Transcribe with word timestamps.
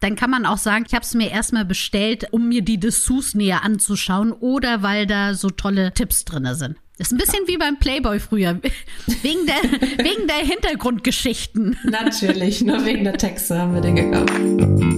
Dann 0.00 0.16
kann 0.16 0.30
man 0.30 0.46
auch 0.46 0.58
sagen, 0.58 0.84
ich 0.86 0.94
habe 0.94 1.04
es 1.04 1.14
mir 1.14 1.30
erstmal 1.30 1.64
bestellt, 1.64 2.28
um 2.32 2.48
mir 2.48 2.62
die 2.62 2.78
Dessous 2.78 3.34
näher 3.34 3.64
anzuschauen 3.64 4.32
oder 4.32 4.82
weil 4.82 5.06
da 5.06 5.34
so 5.34 5.50
tolle 5.50 5.92
Tipps 5.92 6.24
drinne 6.24 6.54
sind. 6.54 6.76
Ist 6.98 7.12
ein 7.12 7.18
bisschen 7.18 7.46
wie 7.46 7.56
beim 7.56 7.78
Playboy 7.78 8.18
früher. 8.18 8.60
Wegen 9.22 9.46
der, 9.46 10.04
wegen 10.04 10.26
der 10.26 10.38
Hintergrundgeschichten. 10.38 11.76
Natürlich, 11.84 12.60
nur 12.62 12.84
wegen 12.84 13.04
der 13.04 13.16
Texte 13.16 13.56
haben 13.56 13.74
wir 13.74 13.80
den 13.80 13.94
gekauft. 13.94 14.97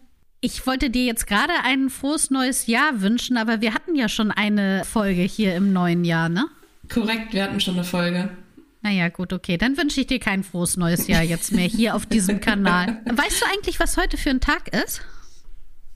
Ich 0.43 0.65
wollte 0.65 0.89
dir 0.89 1.05
jetzt 1.05 1.27
gerade 1.27 1.53
ein 1.63 1.91
frohes 1.91 2.31
neues 2.31 2.65
Jahr 2.65 3.01
wünschen, 3.01 3.37
aber 3.37 3.61
wir 3.61 3.75
hatten 3.75 3.95
ja 3.95 4.09
schon 4.09 4.31
eine 4.31 4.83
Folge 4.85 5.21
hier 5.21 5.55
im 5.55 5.71
neuen 5.71 6.03
Jahr, 6.03 6.29
ne? 6.29 6.47
Korrekt, 6.91 7.33
wir 7.33 7.43
hatten 7.43 7.59
schon 7.59 7.75
eine 7.75 7.83
Folge. 7.83 8.29
Naja, 8.81 9.09
gut, 9.09 9.33
okay. 9.33 9.57
Dann 9.57 9.77
wünsche 9.77 10.01
ich 10.01 10.07
dir 10.07 10.19
kein 10.19 10.43
frohes 10.43 10.77
neues 10.77 11.05
Jahr 11.05 11.21
jetzt 11.21 11.51
mehr 11.51 11.67
hier 11.67 11.95
auf 11.95 12.07
diesem 12.07 12.39
Kanal. 12.41 13.03
Weißt 13.05 13.39
du 13.39 13.45
eigentlich, 13.53 13.79
was 13.79 13.97
heute 13.97 14.17
für 14.17 14.31
ein 14.31 14.41
Tag 14.41 14.73
ist? 14.73 15.01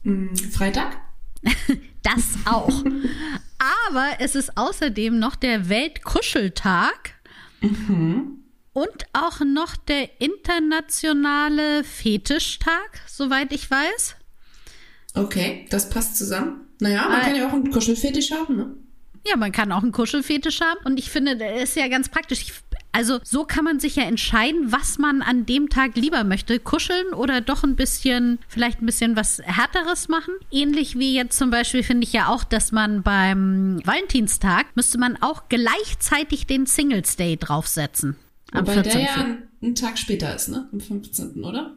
Hm, 0.04 0.36
Freitag? 0.36 0.96
das 2.04 2.38
auch. 2.46 2.84
Aber 3.90 4.10
es 4.20 4.36
ist 4.36 4.56
außerdem 4.56 5.18
noch 5.18 5.36
der 5.36 5.70
Weltkuscheltag. 5.70 7.16
Mhm. 7.62 8.44
Und 8.74 9.06
auch 9.14 9.40
noch 9.40 9.76
der 9.76 10.22
internationale 10.22 11.84
Fetischtag, 11.84 13.02
soweit 13.08 13.52
ich 13.52 13.72
weiß. 13.72 14.15
Okay, 15.16 15.66
das 15.70 15.90
passt 15.90 16.18
zusammen. 16.18 16.62
Naja, 16.80 17.08
man 17.10 17.22
äh, 17.22 17.24
kann 17.24 17.36
ja 17.36 17.48
auch 17.48 17.54
einen 17.54 17.72
Kuschelfetisch 17.72 18.32
haben, 18.32 18.58
ne? 18.58 18.74
Ja, 19.28 19.38
man 19.38 19.52
kann 19.52 19.72
auch 19.72 19.82
einen 19.82 19.92
Kuschelfetisch 19.92 20.62
haben. 20.62 20.80
Und 20.84 21.00
ich 21.00 21.10
finde, 21.10 21.36
das 21.38 21.64
ist 21.64 21.76
ja 21.76 21.88
ganz 21.88 22.10
praktisch. 22.10 22.42
Ich, 22.42 22.54
also 22.92 23.20
so 23.24 23.44
kann 23.44 23.64
man 23.64 23.80
sich 23.80 23.96
ja 23.96 24.04
entscheiden, 24.04 24.72
was 24.72 25.00
man 25.00 25.24
an 25.24 25.48
dem 25.48 25.70
Tag 25.70 25.96
lieber 25.96 26.24
möchte. 26.24 26.60
Kuscheln 26.60 27.08
oder 27.14 27.42
doch 27.42 27.64
ein 27.64 27.76
bisschen, 27.76 28.38
vielleicht 28.48 28.82
ein 28.82 28.86
bisschen 28.86 29.16
was 29.16 29.42
Härteres 29.44 30.10
machen. 30.10 30.34
Ähnlich 30.52 31.00
wie 31.00 31.16
jetzt 31.16 31.38
zum 31.40 31.50
Beispiel 31.50 31.82
finde 31.82 32.06
ich 32.06 32.14
ja 32.14 32.28
auch, 32.28 32.44
dass 32.44 32.72
man 32.72 33.02
beim 33.02 33.80
Valentinstag 33.84 34.68
müsste 34.76 35.00
man 35.00 35.18
auch 35.22 35.50
gleichzeitig 35.50 36.46
den 36.46 36.68
Singles 36.68 37.16
Day 37.16 37.36
draufsetzen. 37.36 38.18
Am 38.52 38.68
Wobei 38.68 38.84
14. 38.84 38.92
der 38.92 39.02
ja 39.02 39.38
einen 39.62 39.76
Tag 39.76 39.98
später 39.98 40.36
ist, 40.36 40.50
ne? 40.50 40.70
Am 40.72 40.80
15., 40.80 41.44
oder? 41.44 41.74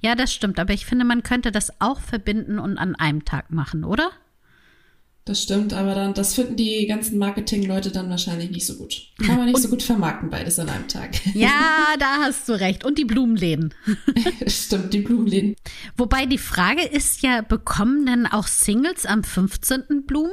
Ja, 0.00 0.14
das 0.14 0.32
stimmt. 0.32 0.58
Aber 0.58 0.72
ich 0.72 0.86
finde, 0.86 1.04
man 1.04 1.22
könnte 1.22 1.52
das 1.52 1.80
auch 1.80 2.00
verbinden 2.00 2.58
und 2.58 2.78
an 2.78 2.94
einem 2.94 3.24
Tag 3.24 3.50
machen, 3.50 3.84
oder? 3.84 4.10
Das 5.26 5.42
stimmt, 5.42 5.72
aber 5.72 5.96
dann, 5.96 6.14
das 6.14 6.34
finden 6.36 6.54
die 6.54 6.86
ganzen 6.86 7.18
Marketing-Leute 7.18 7.90
dann 7.90 8.08
wahrscheinlich 8.08 8.50
nicht 8.50 8.64
so 8.64 8.76
gut. 8.76 9.08
Kann 9.18 9.36
man 9.36 9.46
nicht 9.46 9.56
und, 9.56 9.62
so 9.62 9.68
gut 9.68 9.82
vermarkten, 9.82 10.30
beides 10.30 10.60
an 10.60 10.68
einem 10.68 10.86
Tag. 10.86 11.10
Ja, 11.34 11.96
da 11.98 12.18
hast 12.22 12.48
du 12.48 12.52
recht. 12.52 12.84
Und 12.84 12.96
die 12.96 13.04
Blumenläden. 13.04 13.74
stimmt, 14.46 14.94
die 14.94 15.00
Blumenläden. 15.00 15.56
Wobei 15.96 16.26
die 16.26 16.38
Frage 16.38 16.82
ist 16.82 17.22
ja, 17.22 17.40
bekommen 17.42 18.06
denn 18.06 18.26
auch 18.26 18.46
Singles 18.46 19.04
am 19.04 19.24
15. 19.24 20.04
Blumen? 20.06 20.32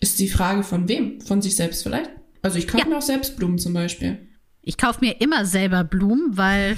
Ist 0.00 0.18
die 0.18 0.28
Frage 0.28 0.64
von 0.64 0.88
wem? 0.88 1.20
Von 1.20 1.40
sich 1.40 1.54
selbst 1.54 1.84
vielleicht? 1.84 2.10
Also 2.42 2.58
ich 2.58 2.66
kaufe 2.66 2.82
ja. 2.82 2.90
mir 2.90 2.98
auch 2.98 3.02
selbst 3.02 3.36
Blumen 3.36 3.58
zum 3.58 3.72
Beispiel. 3.72 4.18
Ich 4.62 4.76
kaufe 4.76 4.98
mir 5.00 5.20
immer 5.20 5.46
selber 5.46 5.84
Blumen, 5.84 6.36
weil 6.36 6.76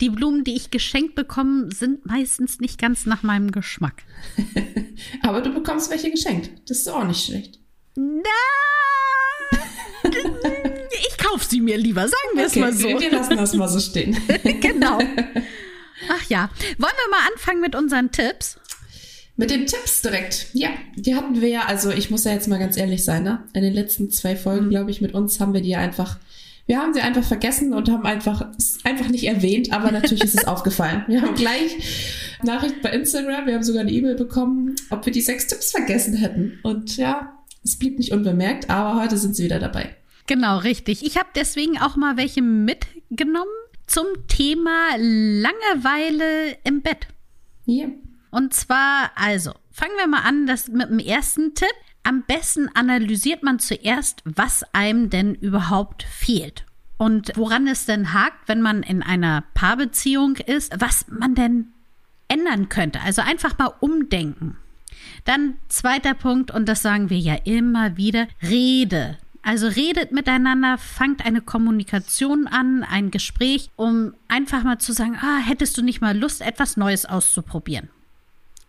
die 0.00 0.10
Blumen, 0.10 0.44
die 0.44 0.56
ich 0.56 0.70
geschenkt 0.70 1.14
bekomme, 1.14 1.70
sind 1.72 2.06
meistens 2.06 2.60
nicht 2.60 2.78
ganz 2.78 3.06
nach 3.06 3.22
meinem 3.22 3.50
Geschmack. 3.50 4.02
Aber 5.22 5.40
du 5.40 5.52
bekommst 5.52 5.90
welche 5.90 6.10
geschenkt. 6.10 6.50
Das 6.68 6.78
ist 6.78 6.88
auch 6.88 7.04
nicht 7.04 7.24
schlecht. 7.24 7.58
Na! 7.94 8.30
ich 11.08 11.18
kaufe 11.18 11.44
sie 11.46 11.60
mir 11.60 11.78
lieber, 11.78 12.02
sagen 12.02 12.14
wir 12.34 12.46
okay, 12.46 12.52
es 12.52 12.56
mal 12.56 12.72
so. 12.72 12.88
Wir 13.00 13.10
lassen 13.10 13.36
das 13.36 13.54
mal 13.54 13.68
so 13.68 13.80
stehen. 13.80 14.16
genau. 14.60 14.98
Ach 16.08 16.28
ja. 16.28 16.50
Wollen 16.78 16.92
wir 16.92 17.10
mal 17.10 17.28
anfangen 17.32 17.60
mit 17.60 17.74
unseren 17.74 18.10
Tipps? 18.10 18.58
Mit 19.36 19.50
den 19.50 19.66
Tipps 19.66 20.00
direkt. 20.00 20.48
Ja, 20.54 20.70
die 20.94 21.14
hatten 21.14 21.40
wir 21.40 21.48
ja, 21.48 21.64
also 21.66 21.90
ich 21.90 22.10
muss 22.10 22.24
ja 22.24 22.32
jetzt 22.32 22.48
mal 22.48 22.58
ganz 22.58 22.76
ehrlich 22.76 23.04
sein, 23.04 23.22
ne? 23.22 23.44
In 23.52 23.62
den 23.62 23.74
letzten 23.74 24.10
zwei 24.10 24.34
Folgen, 24.34 24.66
mhm. 24.66 24.70
glaube 24.70 24.90
ich, 24.90 25.02
mit 25.02 25.12
uns 25.12 25.40
haben 25.40 25.52
wir 25.52 25.60
die 25.60 25.70
ja 25.70 25.78
einfach 25.78 26.18
wir 26.66 26.78
haben 26.78 26.92
sie 26.92 27.00
einfach 27.00 27.22
vergessen 27.22 27.72
und 27.72 27.88
haben 27.88 28.04
einfach, 28.04 28.44
einfach 28.84 29.08
nicht 29.08 29.24
erwähnt, 29.24 29.72
aber 29.72 29.92
natürlich 29.92 30.24
ist 30.24 30.38
es 30.38 30.44
aufgefallen. 30.48 31.04
Wir 31.06 31.22
haben 31.22 31.34
gleich 31.34 32.36
Nachricht 32.42 32.82
bei 32.82 32.90
Instagram, 32.90 33.46
wir 33.46 33.54
haben 33.54 33.62
sogar 33.62 33.82
eine 33.82 33.92
E-Mail 33.92 34.16
bekommen, 34.16 34.74
ob 34.90 35.06
wir 35.06 35.12
die 35.12 35.20
sechs 35.20 35.46
Tipps 35.46 35.70
vergessen 35.70 36.14
hätten. 36.14 36.58
Und 36.62 36.96
ja, 36.96 37.36
es 37.64 37.78
blieb 37.78 37.98
nicht 37.98 38.12
unbemerkt, 38.12 38.68
aber 38.68 39.00
heute 39.00 39.16
sind 39.16 39.36
sie 39.36 39.44
wieder 39.44 39.60
dabei. 39.60 39.94
Genau, 40.26 40.58
richtig. 40.58 41.06
Ich 41.06 41.16
habe 41.16 41.28
deswegen 41.36 41.78
auch 41.78 41.94
mal 41.94 42.16
welche 42.16 42.42
mitgenommen 42.42 43.46
zum 43.86 44.06
Thema 44.26 44.96
Langeweile 44.96 46.56
im 46.64 46.82
Bett. 46.82 47.06
Ja. 47.64 47.86
Und 48.32 48.54
zwar, 48.54 49.12
also, 49.14 49.52
fangen 49.70 49.94
wir 49.98 50.08
mal 50.08 50.22
an, 50.22 50.46
das 50.46 50.68
mit 50.68 50.90
dem 50.90 50.98
ersten 50.98 51.54
Tipp 51.54 51.68
am 52.06 52.22
besten 52.22 52.68
analysiert 52.74 53.42
man 53.42 53.58
zuerst, 53.58 54.22
was 54.24 54.64
einem 54.72 55.10
denn 55.10 55.34
überhaupt 55.34 56.04
fehlt. 56.04 56.64
Und 56.98 57.32
woran 57.34 57.66
es 57.66 57.84
denn 57.84 58.14
hakt, 58.14 58.48
wenn 58.48 58.62
man 58.62 58.84
in 58.84 59.02
einer 59.02 59.42
Paarbeziehung 59.54 60.36
ist, 60.36 60.72
was 60.78 61.06
man 61.08 61.34
denn 61.34 61.72
ändern 62.28 62.68
könnte. 62.68 63.00
Also 63.00 63.22
einfach 63.22 63.58
mal 63.58 63.72
umdenken. 63.80 64.56
Dann 65.24 65.56
zweiter 65.68 66.14
Punkt, 66.14 66.52
und 66.52 66.68
das 66.68 66.80
sagen 66.80 67.10
wir 67.10 67.18
ja 67.18 67.34
immer 67.44 67.96
wieder, 67.96 68.28
Rede. 68.40 69.18
Also 69.42 69.66
redet 69.66 70.12
miteinander, 70.12 70.78
fangt 70.78 71.26
eine 71.26 71.40
Kommunikation 71.40 72.46
an, 72.46 72.84
ein 72.84 73.10
Gespräch, 73.10 73.70
um 73.74 74.14
einfach 74.28 74.62
mal 74.62 74.78
zu 74.78 74.92
sagen, 74.92 75.18
ah, 75.20 75.38
hättest 75.38 75.76
du 75.76 75.82
nicht 75.82 76.00
mal 76.00 76.16
Lust, 76.16 76.40
etwas 76.40 76.76
Neues 76.76 77.04
auszuprobieren. 77.04 77.88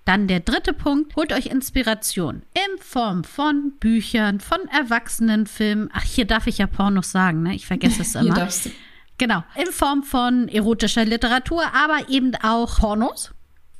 Dann 0.07 0.29
der 0.29 0.40
dritte 0.40 0.72
Punkt, 0.72 1.18
holt 1.18 1.34
euch 1.34 1.47
Inspiration 1.47 2.41
in 2.53 2.81
Form 2.81 3.25
von 3.25 3.73
Büchern, 3.78 4.40
von 4.40 4.59
Erwachsenenfilmen. 4.69 5.90
Ach, 5.91 6.03
hier 6.03 6.23
darf 6.23 6.47
ich 6.47 6.59
ja 6.59 6.68
Pornos 6.68 7.12
sagen, 7.12 7.44
ne? 7.44 7.53
Ich 7.53 7.68
vergesse 7.68 8.03
es 8.03 8.16
immer. 8.16 8.34
Hier 8.34 8.46
du. 8.46 8.69
Genau, 9.17 9.44
in 9.62 9.69
Form 9.73 10.03
von 10.03 10.47
erotischer 10.47 11.03
Literatur, 11.03 11.62
aber 11.75 12.07
eben 12.07 12.34
auch 12.41 12.79
Pornos. 12.79 13.31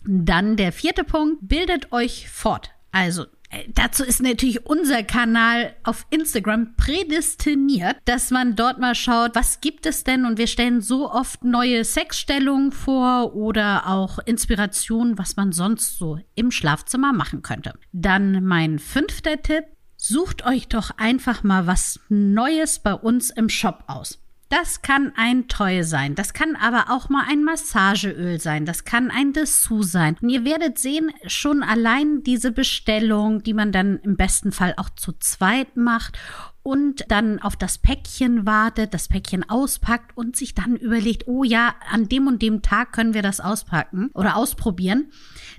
Dann 0.04 0.58
der 0.58 0.74
vierte 0.74 1.06
Punkt, 1.06 1.48
bildet 1.48 1.94
euch 1.94 2.28
fort. 2.30 2.72
Also 2.92 3.26
Dazu 3.74 4.04
ist 4.04 4.22
natürlich 4.22 4.66
unser 4.66 5.04
Kanal 5.04 5.74
auf 5.84 6.06
Instagram 6.10 6.76
prädestiniert, 6.76 7.96
dass 8.06 8.30
man 8.30 8.56
dort 8.56 8.80
mal 8.80 8.94
schaut, 8.94 9.36
was 9.36 9.62
gibt 9.62 9.86
es 9.86 10.04
denn? 10.04 10.26
Und 10.26 10.38
wir 10.38 10.48
stellen 10.48 10.82
so 10.82 11.10
oft 11.10 11.44
neue 11.44 11.86
Sexstellungen 11.86 12.72
vor 12.72 13.36
oder 13.36 13.88
auch 13.88 14.20
Inspirationen, 14.20 15.18
was 15.18 15.38
man 15.38 15.54
sonst 15.54 15.98
so 15.98 16.20
im 16.36 16.52
Schlafzimmer 16.52 17.14
machen 17.14 17.42
könnte. 17.42 17.74
Dann 17.94 18.44
mein 18.44 18.80
fünfter 18.80 19.42
Tipp. 19.42 19.64
Sucht 20.00 20.46
euch 20.46 20.68
doch 20.68 20.92
einfach 20.98 21.44
mal 21.44 21.66
was 21.66 22.00
Neues 22.08 22.80
bei 22.80 22.94
uns 22.94 23.32
im 23.32 23.50
Shop 23.50 23.86
aus. 23.88 24.20
Das 24.50 24.82
kann 24.82 25.12
ein 25.18 25.50
Toy 25.50 25.84
sein, 25.84 26.16
das 26.16 26.34
kann 26.34 26.56
aber 26.56 26.86
auch 26.90 27.10
mal 27.10 27.26
ein 27.28 27.44
Massageöl 27.44 28.40
sein, 28.40 28.66
das 28.66 28.86
kann 28.86 29.12
ein 29.12 29.34
Dessous 29.34 29.92
sein. 29.92 30.16
Und 30.22 30.30
ihr 30.30 30.46
werdet 30.46 30.80
sehen, 30.80 31.12
schon 31.26 31.64
allein 31.64 32.24
diese 32.24 32.54
Bestellung, 32.54 33.44
die 33.44 33.54
man 33.54 33.74
dann 33.74 34.00
im 34.04 34.16
besten 34.16 34.54
Fall 34.54 34.74
auch 34.78 34.90
zu 34.90 35.12
zweit 35.20 35.76
macht 35.76 36.18
und 36.64 37.04
dann 37.10 37.42
auf 37.42 37.58
das 37.58 37.78
Päckchen 37.78 38.46
wartet, 38.46 38.94
das 38.94 39.10
Päckchen 39.10 39.50
auspackt 39.50 40.16
und 40.16 40.38
sich 40.38 40.54
dann 40.54 40.78
überlegt, 40.78 41.28
oh 41.28 41.44
ja, 41.44 41.76
an 41.90 42.08
dem 42.08 42.28
und 42.28 42.42
dem 42.42 42.62
Tag 42.62 42.94
können 42.94 43.14
wir 43.14 43.22
das 43.22 43.42
auspacken 43.42 44.12
oder 44.14 44.38
ausprobieren. 44.38 45.12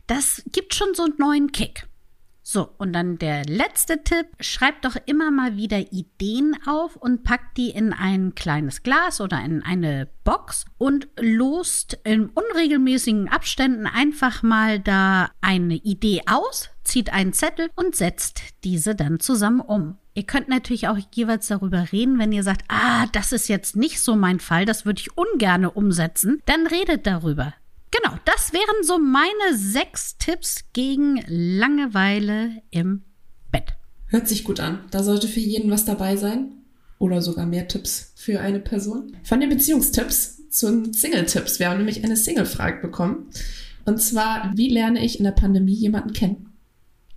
Das 0.07 0.43
gibt 0.51 0.75
schon 0.75 0.95
so 0.95 1.05
einen 1.05 1.15
neuen 1.19 1.53
Kick. 1.53 1.88
So, 2.51 2.71
und 2.79 2.95
dann 2.95 3.19
der 3.19 3.45
letzte 3.45 4.03
Tipp. 4.03 4.27
Schreibt 4.41 4.87
doch 4.87 4.97
immer 5.05 5.31
mal 5.31 5.59
wieder 5.59 5.93
Ideen 5.93 6.57
auf 6.67 6.97
und 6.97 7.23
packt 7.23 7.59
die 7.59 7.69
in 7.69 7.93
ein 7.93 8.35
kleines 8.35 8.83
Glas 8.83 9.21
oder 9.21 9.45
in 9.45 9.63
eine 9.63 10.09
Box 10.25 10.65
und 10.79 11.09
lost 11.21 11.99
in 12.05 12.31
unregelmäßigen 12.31 13.29
Abständen 13.29 13.87
einfach 13.87 14.43
mal 14.43 14.81
da 14.81 15.31
eine 15.43 15.75
Idee 15.75 16.23
aus, 16.25 16.71
zieht 16.85 17.13
einen 17.13 17.35
Zettel 17.35 17.69
und 17.77 17.95
setzt 17.95 18.41
diese 18.65 18.95
dann 18.95 19.21
zusammen 19.21 19.61
um. 19.61 19.99
Ihr 20.15 20.23
könnt 20.23 20.49
natürlich 20.49 20.89
auch 20.89 20.97
jeweils 21.13 21.49
darüber 21.49 21.93
reden, 21.93 22.19
wenn 22.19 22.33
ihr 22.33 22.45
sagt, 22.45 22.65
ah, 22.69 23.05
das 23.13 23.33
ist 23.33 23.49
jetzt 23.49 23.77
nicht 23.77 24.01
so 24.01 24.17
mein 24.17 24.41
Fall, 24.41 24.65
das 24.65 24.87
würde 24.87 25.03
ich 25.03 25.15
ungerne 25.19 25.71
umsetzen, 25.71 26.41
dann 26.47 26.67
redet 26.67 27.07
darüber 27.07 27.53
Genau, 27.91 28.17
das 28.25 28.53
wären 28.53 28.83
so 28.83 28.99
meine 28.99 29.57
sechs 29.57 30.19
Tipps 30.19 30.65
gegen 30.73 31.23
Langeweile 31.27 32.63
im 32.71 33.05
Bett. 33.51 33.75
Hört 34.07 34.29
sich 34.29 34.45
gut 34.45 34.61
an. 34.61 34.81
Da 34.91 35.03
sollte 35.03 35.29
für 35.29 35.41
jeden 35.41 35.71
was 35.71 35.85
dabei 35.85 36.17
sein. 36.17 36.53
Oder 36.99 37.23
sogar 37.23 37.47
mehr 37.47 37.69
Tipps 37.69 38.13
für 38.17 38.41
eine 38.41 38.59
Person. 38.59 39.17
Von 39.23 39.41
den 39.41 39.51
Beziehungstipps 39.51 40.51
zu 40.51 40.67
den 40.67 40.93
Single-Tipps. 40.93 41.59
Wir 41.59 41.71
haben 41.71 41.79
nämlich 41.79 42.03
eine 42.03 42.17
Single-Frage 42.17 42.81
bekommen. 42.81 43.31
Und 43.85 44.03
zwar, 44.03 44.53
wie 44.57 44.69
lerne 44.69 45.05
ich 45.05 45.19
in 45.19 45.25
der 45.25 45.33
Pandemie 45.33 45.75
jemanden 45.75 46.13
kennen? 46.13 46.53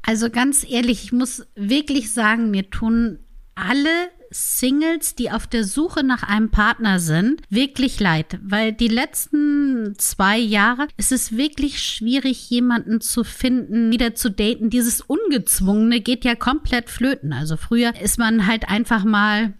Also 0.03 0.29
ganz 0.29 0.65
ehrlich, 0.69 1.03
ich 1.03 1.11
muss 1.11 1.45
wirklich 1.55 2.11
sagen, 2.11 2.51
mir 2.51 2.69
tun 2.69 3.19
alle 3.55 4.09
Singles, 4.31 5.15
die 5.15 5.29
auf 5.31 5.45
der 5.47 5.63
Suche 5.63 6.03
nach 6.03 6.23
einem 6.23 6.49
Partner 6.49 6.99
sind, 6.99 7.41
wirklich 7.49 7.99
leid, 7.99 8.39
weil 8.43 8.73
die 8.73 8.87
letzten 8.87 9.93
zwei 9.97 10.37
Jahre 10.37 10.87
ist 10.97 11.11
es 11.11 11.35
wirklich 11.35 11.83
schwierig, 11.83 12.49
jemanden 12.49 13.01
zu 13.01 13.23
finden, 13.23 13.91
wieder 13.91 14.15
zu 14.15 14.31
daten. 14.31 14.69
Dieses 14.69 15.01
Ungezwungene 15.01 15.99
geht 15.99 16.25
ja 16.25 16.35
komplett 16.35 16.89
flöten. 16.89 17.33
Also 17.33 17.57
früher 17.57 17.93
ist 18.01 18.17
man 18.17 18.47
halt 18.47 18.69
einfach 18.69 19.03
mal 19.03 19.53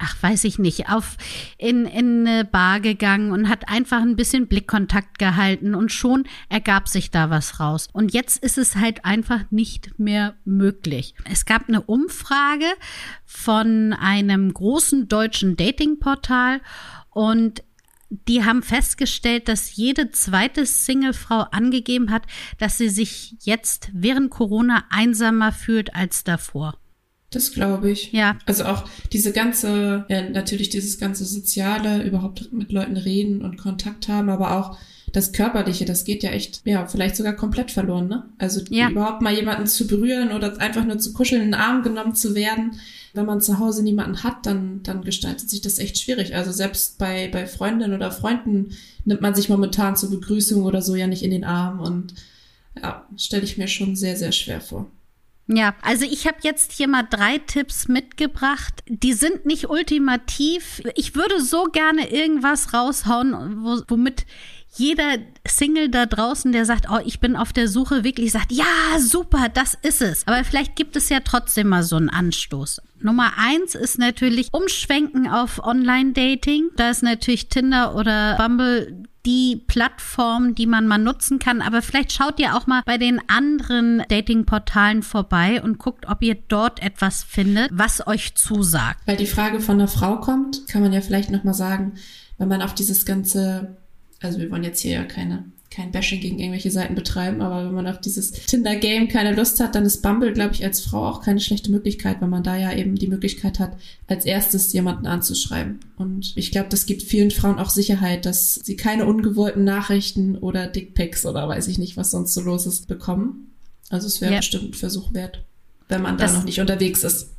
ach, 0.00 0.16
weiß 0.22 0.44
ich 0.44 0.58
nicht, 0.58 0.88
auf 0.88 1.16
in, 1.58 1.86
in 1.86 2.26
eine 2.26 2.44
Bar 2.44 2.80
gegangen 2.80 3.32
und 3.32 3.48
hat 3.48 3.68
einfach 3.68 4.00
ein 4.00 4.16
bisschen 4.16 4.48
Blickkontakt 4.48 5.18
gehalten 5.18 5.74
und 5.74 5.92
schon 5.92 6.24
ergab 6.48 6.88
sich 6.88 7.10
da 7.10 7.30
was 7.30 7.60
raus. 7.60 7.88
Und 7.92 8.12
jetzt 8.12 8.42
ist 8.42 8.58
es 8.58 8.76
halt 8.76 9.04
einfach 9.04 9.42
nicht 9.50 9.98
mehr 9.98 10.34
möglich. 10.44 11.14
Es 11.30 11.44
gab 11.44 11.68
eine 11.68 11.82
Umfrage 11.82 12.66
von 13.24 13.92
einem 13.92 14.52
großen 14.52 15.08
deutschen 15.08 15.56
Datingportal 15.56 16.60
und 17.10 17.62
die 18.10 18.44
haben 18.44 18.62
festgestellt, 18.62 19.46
dass 19.48 19.76
jede 19.76 20.10
zweite 20.10 20.66
Singlefrau 20.66 21.42
angegeben 21.52 22.10
hat, 22.10 22.22
dass 22.58 22.76
sie 22.76 22.88
sich 22.88 23.36
jetzt 23.40 23.90
während 23.92 24.30
Corona 24.30 24.84
einsamer 24.90 25.52
fühlt 25.52 25.94
als 25.94 26.24
davor. 26.24 26.76
Das 27.30 27.52
glaube 27.52 27.90
ich. 27.90 28.12
Ja. 28.12 28.36
Also 28.44 28.64
auch 28.64 28.84
diese 29.12 29.32
ganze, 29.32 30.04
ja, 30.08 30.28
natürlich 30.28 30.68
dieses 30.68 30.98
ganze 30.98 31.24
Soziale, 31.24 32.02
überhaupt 32.02 32.52
mit 32.52 32.72
Leuten 32.72 32.96
reden 32.96 33.42
und 33.42 33.56
Kontakt 33.56 34.08
haben, 34.08 34.28
aber 34.28 34.58
auch 34.58 34.76
das 35.12 35.32
Körperliche, 35.32 35.84
das 35.84 36.04
geht 36.04 36.22
ja 36.22 36.30
echt, 36.30 36.62
ja, 36.64 36.86
vielleicht 36.86 37.16
sogar 37.16 37.34
komplett 37.34 37.70
verloren, 37.70 38.08
ne? 38.08 38.28
Also 38.38 38.60
ja. 38.70 38.90
überhaupt 38.90 39.22
mal 39.22 39.34
jemanden 39.34 39.66
zu 39.66 39.86
berühren 39.86 40.32
oder 40.32 40.60
einfach 40.60 40.84
nur 40.84 40.98
zu 40.98 41.12
kuscheln, 41.12 41.42
in 41.42 41.48
den 41.48 41.60
Arm 41.60 41.82
genommen 41.82 42.14
zu 42.14 42.34
werden. 42.34 42.76
Wenn 43.12 43.26
man 43.26 43.40
zu 43.40 43.58
Hause 43.58 43.82
niemanden 43.82 44.22
hat, 44.22 44.46
dann, 44.46 44.82
dann 44.84 45.02
gestaltet 45.02 45.50
sich 45.50 45.60
das 45.60 45.80
echt 45.80 45.98
schwierig. 45.98 46.36
Also 46.36 46.52
selbst 46.52 46.98
bei, 46.98 47.28
bei 47.28 47.46
Freundinnen 47.46 47.94
oder 47.94 48.12
Freunden 48.12 48.70
nimmt 49.04 49.20
man 49.20 49.34
sich 49.34 49.48
momentan 49.48 49.96
zur 49.96 50.10
Begrüßung 50.10 50.62
oder 50.62 50.80
so 50.80 50.94
ja 50.94 51.08
nicht 51.08 51.24
in 51.24 51.32
den 51.32 51.44
Arm 51.44 51.80
und 51.80 52.14
ja, 52.80 53.04
stelle 53.16 53.42
ich 53.42 53.58
mir 53.58 53.66
schon 53.66 53.96
sehr, 53.96 54.16
sehr 54.16 54.32
schwer 54.32 54.60
vor. 54.60 54.90
Ja, 55.52 55.74
also 55.82 56.04
ich 56.04 56.28
habe 56.28 56.38
jetzt 56.42 56.70
hier 56.70 56.86
mal 56.86 57.02
drei 57.02 57.38
Tipps 57.38 57.88
mitgebracht. 57.88 58.84
Die 58.86 59.14
sind 59.14 59.46
nicht 59.46 59.68
ultimativ. 59.68 60.80
Ich 60.94 61.16
würde 61.16 61.42
so 61.42 61.64
gerne 61.64 62.12
irgendwas 62.12 62.72
raushauen, 62.72 63.64
wo, 63.64 63.82
womit 63.88 64.26
jeder 64.76 65.18
Single 65.44 65.88
da 65.88 66.06
draußen, 66.06 66.52
der 66.52 66.64
sagt, 66.64 66.86
oh, 66.88 67.00
ich 67.04 67.18
bin 67.18 67.34
auf 67.34 67.52
der 67.52 67.66
Suche, 67.66 68.04
wirklich 68.04 68.30
sagt, 68.30 68.52
ja, 68.52 68.64
super, 69.00 69.48
das 69.48 69.76
ist 69.82 70.00
es. 70.00 70.24
Aber 70.28 70.44
vielleicht 70.44 70.76
gibt 70.76 70.94
es 70.94 71.08
ja 71.08 71.18
trotzdem 71.18 71.66
mal 71.66 71.82
so 71.82 71.96
einen 71.96 72.10
Anstoß. 72.10 72.80
Nummer 73.00 73.32
eins 73.36 73.74
ist 73.74 73.98
natürlich 73.98 74.50
Umschwenken 74.52 75.26
auf 75.26 75.58
Online-Dating. 75.64 76.70
Da 76.76 76.90
ist 76.90 77.02
natürlich 77.02 77.48
Tinder 77.48 77.96
oder 77.96 78.36
Bumble 78.36 79.02
die 79.26 79.62
Plattform, 79.66 80.54
die 80.54 80.66
man 80.66 80.86
mal 80.86 80.98
nutzen 80.98 81.38
kann. 81.38 81.60
Aber 81.62 81.82
vielleicht 81.82 82.12
schaut 82.12 82.38
ihr 82.38 82.56
auch 82.56 82.66
mal 82.66 82.82
bei 82.84 82.98
den 82.98 83.20
anderen 83.28 84.02
Dating-Portalen 84.08 85.02
vorbei 85.02 85.62
und 85.62 85.78
guckt, 85.78 86.06
ob 86.08 86.22
ihr 86.22 86.36
dort 86.48 86.82
etwas 86.82 87.22
findet, 87.22 87.70
was 87.72 88.06
euch 88.06 88.34
zusagt. 88.34 89.00
Weil 89.06 89.16
die 89.16 89.26
Frage 89.26 89.60
von 89.60 89.76
einer 89.76 89.88
Frau 89.88 90.16
kommt, 90.16 90.66
kann 90.68 90.82
man 90.82 90.92
ja 90.92 91.00
vielleicht 91.00 91.30
noch 91.30 91.44
mal 91.44 91.54
sagen, 91.54 91.94
wenn 92.38 92.48
man 92.48 92.62
auf 92.62 92.74
dieses 92.74 93.04
ganze, 93.04 93.76
also 94.20 94.38
wir 94.38 94.50
wollen 94.50 94.64
jetzt 94.64 94.80
hier 94.80 94.92
ja 94.92 95.04
keine 95.04 95.44
kein 95.70 95.92
Bashing 95.92 96.20
gegen 96.20 96.40
irgendwelche 96.40 96.70
Seiten 96.70 96.96
betreiben, 96.96 97.40
aber 97.40 97.64
wenn 97.64 97.74
man 97.74 97.86
auf 97.86 98.00
dieses 98.00 98.32
Tinder-Game 98.32 99.08
keine 99.08 99.34
Lust 99.34 99.60
hat, 99.60 99.76
dann 99.76 99.84
ist 99.84 100.02
Bumble, 100.02 100.32
glaube 100.32 100.52
ich, 100.52 100.64
als 100.64 100.80
Frau 100.80 101.06
auch 101.06 101.22
keine 101.22 101.38
schlechte 101.38 101.70
Möglichkeit, 101.70 102.20
weil 102.20 102.28
man 102.28 102.42
da 102.42 102.56
ja 102.56 102.72
eben 102.72 102.96
die 102.96 103.06
Möglichkeit 103.06 103.60
hat, 103.60 103.76
als 104.08 104.24
erstes 104.24 104.72
jemanden 104.72 105.06
anzuschreiben. 105.06 105.78
Und 105.96 106.32
ich 106.34 106.50
glaube, 106.50 106.68
das 106.70 106.86
gibt 106.86 107.02
vielen 107.02 107.30
Frauen 107.30 107.60
auch 107.60 107.70
Sicherheit, 107.70 108.26
dass 108.26 108.56
sie 108.56 108.74
keine 108.74 109.06
ungewollten 109.06 109.62
Nachrichten 109.62 110.36
oder 110.36 110.66
Dickpics 110.66 111.24
oder 111.24 111.48
weiß 111.48 111.68
ich 111.68 111.78
nicht, 111.78 111.96
was 111.96 112.10
sonst 112.10 112.34
so 112.34 112.40
los 112.40 112.66
ist, 112.66 112.88
bekommen. 112.88 113.52
Also 113.90 114.08
es 114.08 114.20
wäre 114.20 114.32
ja. 114.32 114.38
bestimmt 114.38 114.70
ein 114.70 114.74
Versuch 114.74 115.14
wert, 115.14 115.44
wenn 115.88 116.02
man 116.02 116.18
da 116.18 116.24
das 116.24 116.34
noch 116.34 116.44
nicht 116.44 116.60
unterwegs 116.60 117.04
ist. 117.04 117.30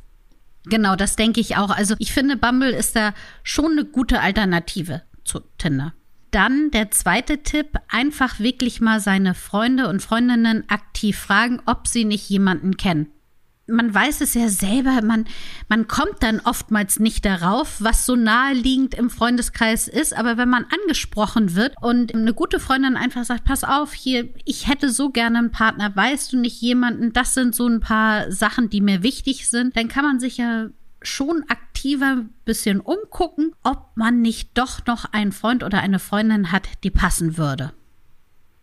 Genau, 0.64 0.96
das 0.96 1.16
denke 1.16 1.40
ich 1.40 1.56
auch. 1.56 1.70
Also 1.70 1.96
ich 1.98 2.12
finde, 2.12 2.36
Bumble 2.36 2.70
ist 2.70 2.96
da 2.96 3.14
schon 3.42 3.72
eine 3.72 3.84
gute 3.84 4.20
Alternative 4.20 5.02
zu 5.24 5.40
Tinder. 5.58 5.92
Dann 6.32 6.70
der 6.70 6.90
zweite 6.90 7.42
Tipp, 7.42 7.78
einfach 7.88 8.40
wirklich 8.40 8.80
mal 8.80 9.00
seine 9.00 9.34
Freunde 9.34 9.88
und 9.88 10.02
Freundinnen 10.02 10.64
aktiv 10.68 11.18
fragen, 11.18 11.60
ob 11.66 11.86
sie 11.86 12.06
nicht 12.06 12.28
jemanden 12.28 12.78
kennen. 12.78 13.08
Man 13.68 13.94
weiß 13.94 14.22
es 14.22 14.32
ja 14.34 14.48
selber, 14.48 15.02
man, 15.02 15.26
man 15.68 15.86
kommt 15.88 16.22
dann 16.22 16.40
oftmals 16.40 16.98
nicht 16.98 17.24
darauf, 17.26 17.76
was 17.80 18.06
so 18.06 18.16
naheliegend 18.16 18.94
im 18.94 19.10
Freundeskreis 19.10 19.88
ist. 19.88 20.16
Aber 20.16 20.38
wenn 20.38 20.48
man 20.48 20.64
angesprochen 20.82 21.54
wird 21.54 21.74
und 21.82 22.14
eine 22.14 22.32
gute 22.32 22.58
Freundin 22.58 22.96
einfach 22.96 23.24
sagt, 23.24 23.44
pass 23.44 23.62
auf, 23.62 23.92
hier, 23.92 24.28
ich 24.46 24.68
hätte 24.68 24.90
so 24.90 25.10
gerne 25.10 25.38
einen 25.38 25.52
Partner, 25.52 25.94
weißt 25.94 26.32
du 26.32 26.38
nicht 26.38 26.60
jemanden, 26.62 27.12
das 27.12 27.34
sind 27.34 27.54
so 27.54 27.68
ein 27.68 27.80
paar 27.80 28.32
Sachen, 28.32 28.70
die 28.70 28.80
mir 28.80 29.02
wichtig 29.02 29.48
sind, 29.48 29.76
dann 29.76 29.88
kann 29.88 30.04
man 30.04 30.18
sich 30.18 30.38
ja 30.38 30.68
schon 31.02 31.44
aktiver 31.82 32.26
bisschen 32.44 32.78
umgucken, 32.78 33.56
ob 33.64 33.96
man 33.96 34.22
nicht 34.22 34.50
doch 34.54 34.86
noch 34.86 35.04
einen 35.12 35.32
Freund 35.32 35.64
oder 35.64 35.80
eine 35.80 35.98
Freundin 35.98 36.52
hat, 36.52 36.68
die 36.84 36.90
passen 36.90 37.36
würde. 37.36 37.72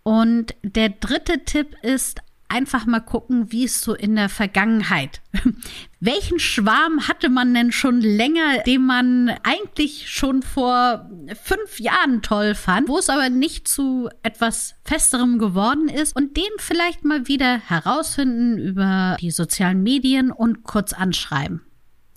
Und 0.03 0.55
der 0.63 0.87
dritte 0.87 1.43
Tipp 1.43 1.75
ist 1.81 2.21
einfach 2.47 2.85
mal 2.85 3.01
gucken, 3.01 3.51
wie 3.51 3.65
es 3.65 3.81
so 3.81 3.93
in 3.93 4.15
der 4.15 4.29
Vergangenheit. 4.29 5.19
Welchen 5.99 6.39
Schwarm 6.39 7.09
hatte 7.09 7.27
man 7.27 7.53
denn 7.53 7.73
schon 7.73 7.99
länger, 7.99 8.59
den 8.65 8.85
man 8.85 9.35
eigentlich 9.43 10.09
schon 10.09 10.41
vor 10.41 11.09
fünf 11.43 11.81
Jahren 11.81 12.21
toll 12.21 12.55
fand, 12.55 12.87
wo 12.87 12.97
es 12.99 13.09
aber 13.09 13.29
nicht 13.29 13.67
zu 13.67 14.09
etwas 14.23 14.75
Festerem 14.85 15.39
geworden 15.39 15.89
ist 15.89 16.15
und 16.15 16.37
den 16.37 16.45
vielleicht 16.57 17.03
mal 17.03 17.27
wieder 17.27 17.59
herausfinden 17.59 18.57
über 18.57 19.17
die 19.19 19.31
sozialen 19.31 19.83
Medien 19.83 20.31
und 20.31 20.63
kurz 20.63 20.93
anschreiben 20.93 21.61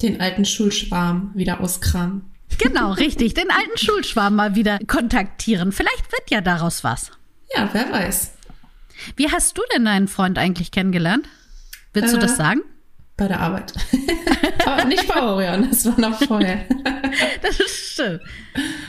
den 0.03 0.21
alten 0.21 0.45
Schulschwarm 0.45 1.31
wieder 1.35 1.61
auskramen. 1.61 2.23
Genau, 2.59 2.93
richtig. 2.93 3.35
Den 3.35 3.51
alten 3.51 3.79
Schulschwarm 3.79 4.37
mal 4.37 4.55
wieder 4.55 4.79
kontaktieren. 4.87 5.73
Vielleicht 5.73 6.13
wird 6.13 6.31
ja 6.31 6.41
daraus 6.41 6.85
was. 6.85 7.11
Ja, 7.55 7.69
wer 7.73 7.91
weiß. 7.91 8.35
Wie 9.17 9.31
hast 9.31 9.57
du 9.57 9.63
denn 9.75 9.85
deinen 9.85 10.09
Freund 10.09 10.39
eigentlich 10.39 10.71
kennengelernt? 10.71 11.29
Willst 11.93 12.15
äh, 12.15 12.17
du 12.17 12.23
das 12.23 12.35
äh, 12.35 12.37
sagen? 12.37 12.61
Bei 13.17 13.29
der 13.29 13.41
Arbeit. 13.41 13.73
Aber 14.67 14.85
nicht 14.85 15.07
bei 15.07 15.23
Orion, 15.23 15.69
das 15.69 15.85
war 15.85 16.01
noch 16.01 16.23
vorher. 16.23 16.65
das 17.43 17.57
stimmt. 17.57 18.21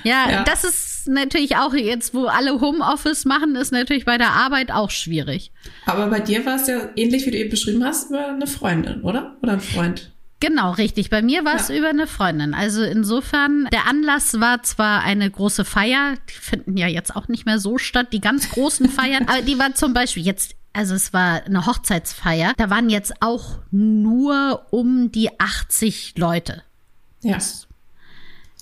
Ja, 0.03 0.29
ja, 0.29 0.43
das 0.43 0.63
ist 0.63 1.07
natürlich 1.07 1.57
auch 1.57 1.73
jetzt, 1.73 2.13
wo 2.13 2.25
alle 2.25 2.61
Homeoffice 2.61 3.25
machen, 3.25 3.55
ist 3.55 3.71
natürlich 3.71 4.05
bei 4.05 4.17
der 4.17 4.31
Arbeit 4.31 4.71
auch 4.71 4.91
schwierig. 4.91 5.51
Aber 5.85 6.07
bei 6.07 6.19
dir 6.19 6.45
war 6.45 6.55
es 6.55 6.67
ja 6.67 6.89
ähnlich, 6.95 7.25
wie 7.25 7.31
du 7.31 7.37
eben 7.37 7.49
beschrieben 7.49 7.83
hast, 7.83 8.09
über 8.09 8.29
eine 8.29 8.47
Freundin, 8.47 9.01
oder? 9.01 9.35
Oder 9.41 9.53
ein 9.53 9.61
Freund? 9.61 10.12
Genau, 10.43 10.71
richtig. 10.71 11.09
Bei 11.09 11.21
mir 11.21 11.45
war 11.45 11.55
es 11.55 11.69
ja. 11.69 11.75
über 11.77 11.87
eine 11.87 12.05
Freundin. 12.05 12.53
Also 12.53 12.83
insofern, 12.83 13.69
der 13.71 13.87
Anlass 13.87 14.41
war 14.41 14.61
zwar 14.61 15.01
eine 15.01 15.31
große 15.31 15.63
Feier, 15.63 16.15
die 16.29 16.33
finden 16.33 16.75
ja 16.75 16.87
jetzt 16.87 17.15
auch 17.15 17.29
nicht 17.29 17.45
mehr 17.45 17.59
so 17.59 17.77
statt, 17.77 18.07
die 18.11 18.19
ganz 18.19 18.49
großen 18.49 18.89
Feiern, 18.89 19.25
aber 19.29 19.41
die 19.41 19.57
war 19.57 19.73
zum 19.73 19.93
Beispiel 19.93 20.25
jetzt 20.25 20.55
also 20.73 20.95
es 20.95 21.13
war 21.13 21.43
eine 21.45 21.67
Hochzeitsfeier. 21.67 22.53
Da 22.57 22.69
waren 22.71 22.89
jetzt 22.89 23.13
auch 23.21 23.59
nur 23.69 24.65
um 24.71 25.11
die 25.11 25.29
80 25.39 26.15
Leute. 26.17 26.63
Ja. 27.21 27.35
Das 27.35 27.67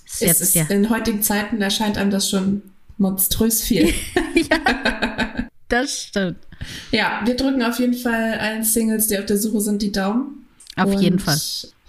ist 0.06 0.22
jetzt, 0.22 0.42
ist, 0.42 0.56
ja. 0.56 0.66
In 0.66 0.90
heutigen 0.90 1.24
Zeiten 1.24 1.62
erscheint 1.62 1.98
einem 1.98 2.12
das 2.12 2.30
schon 2.30 2.64
monströs 2.98 3.64
viel. 3.64 3.94
ja, 4.36 5.48
das 5.70 6.04
stimmt. 6.04 6.38
Ja, 6.92 7.22
wir 7.24 7.36
drücken 7.38 7.64
auf 7.64 7.80
jeden 7.80 7.96
Fall 7.96 8.38
allen 8.40 8.66
Singles, 8.66 9.08
die 9.08 9.18
auf 9.18 9.26
der 9.26 9.38
Suche 9.38 9.62
sind, 9.62 9.82
die 9.82 9.94
Daumen. 9.94 10.41
Auf 10.76 11.02
jeden 11.02 11.20
Fall. 11.20 11.40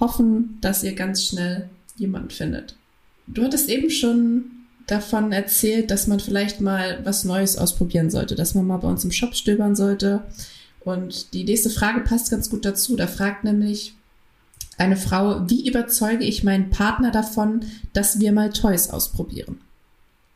Hoffen, 0.00 0.58
dass 0.60 0.82
ihr 0.82 0.94
ganz 0.94 1.24
schnell 1.24 1.68
jemand 1.96 2.32
findet. 2.32 2.76
Du 3.26 3.44
hattest 3.44 3.68
eben 3.68 3.90
schon 3.90 4.44
davon 4.86 5.32
erzählt, 5.32 5.90
dass 5.90 6.06
man 6.06 6.20
vielleicht 6.20 6.60
mal 6.60 7.00
was 7.04 7.24
Neues 7.24 7.56
ausprobieren 7.56 8.10
sollte, 8.10 8.34
dass 8.34 8.54
man 8.54 8.66
mal 8.66 8.78
bei 8.78 8.88
uns 8.88 9.04
im 9.04 9.12
Shop 9.12 9.34
stöbern 9.34 9.76
sollte. 9.76 10.22
Und 10.80 11.32
die 11.32 11.44
nächste 11.44 11.70
Frage 11.70 12.00
passt 12.00 12.30
ganz 12.30 12.50
gut 12.50 12.64
dazu. 12.64 12.96
Da 12.96 13.06
fragt 13.06 13.44
nämlich 13.44 13.94
eine 14.78 14.96
Frau, 14.96 15.48
wie 15.48 15.68
überzeuge 15.68 16.24
ich 16.24 16.42
meinen 16.42 16.70
Partner 16.70 17.10
davon, 17.10 17.64
dass 17.92 18.18
wir 18.18 18.32
mal 18.32 18.50
Toys 18.50 18.90
ausprobieren? 18.90 19.60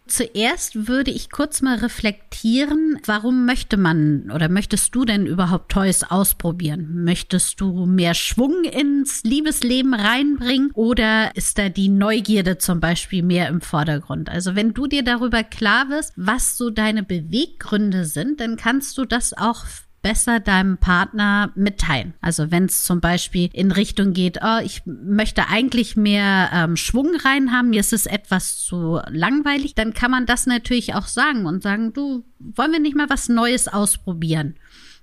Zuerst 0.08 0.86
würde 0.86 1.10
ich 1.10 1.30
kurz 1.30 1.62
mal 1.62 1.78
reflektieren, 1.78 3.00
warum 3.06 3.44
möchte 3.44 3.76
man 3.76 4.30
oder 4.30 4.48
möchtest 4.48 4.94
du 4.94 5.04
denn 5.04 5.26
überhaupt 5.26 5.72
Toys 5.72 6.04
ausprobieren? 6.04 7.02
Möchtest 7.02 7.60
du 7.60 7.86
mehr 7.86 8.14
Schwung 8.14 8.62
ins 8.64 9.24
Liebesleben 9.24 9.94
reinbringen 9.94 10.70
oder 10.74 11.34
ist 11.34 11.58
da 11.58 11.70
die 11.70 11.88
Neugierde 11.88 12.58
zum 12.58 12.78
Beispiel 12.78 13.24
mehr 13.24 13.48
im 13.48 13.60
Vordergrund? 13.60 14.28
Also 14.28 14.54
wenn 14.54 14.74
du 14.74 14.86
dir 14.86 15.02
darüber 15.02 15.42
klar 15.42 15.88
wirst, 15.88 16.12
was 16.16 16.56
so 16.56 16.70
deine 16.70 17.02
Beweggründe 17.02 18.04
sind, 18.04 18.40
dann 18.40 18.56
kannst 18.56 18.96
du 18.98 19.06
das 19.06 19.36
auch 19.36 19.64
besser 20.06 20.38
deinem 20.38 20.78
Partner 20.78 21.50
mitteilen. 21.56 22.14
Also 22.20 22.52
wenn 22.52 22.66
es 22.66 22.84
zum 22.84 23.00
Beispiel 23.00 23.50
in 23.52 23.72
Richtung 23.72 24.12
geht, 24.12 24.38
oh, 24.40 24.60
ich 24.62 24.82
möchte 24.86 25.48
eigentlich 25.48 25.96
mehr 25.96 26.48
ähm, 26.52 26.76
Schwung 26.76 27.16
rein 27.24 27.50
haben, 27.50 27.70
mir 27.70 27.80
ist 27.80 27.92
es 27.92 28.06
etwas 28.06 28.56
zu 28.56 29.00
langweilig, 29.08 29.74
dann 29.74 29.94
kann 29.94 30.12
man 30.12 30.24
das 30.24 30.46
natürlich 30.46 30.94
auch 30.94 31.08
sagen 31.08 31.44
und 31.44 31.64
sagen, 31.64 31.92
du, 31.92 32.22
wollen 32.38 32.70
wir 32.70 32.78
nicht 32.78 32.94
mal 32.94 33.10
was 33.10 33.28
Neues 33.28 33.66
ausprobieren? 33.66 34.54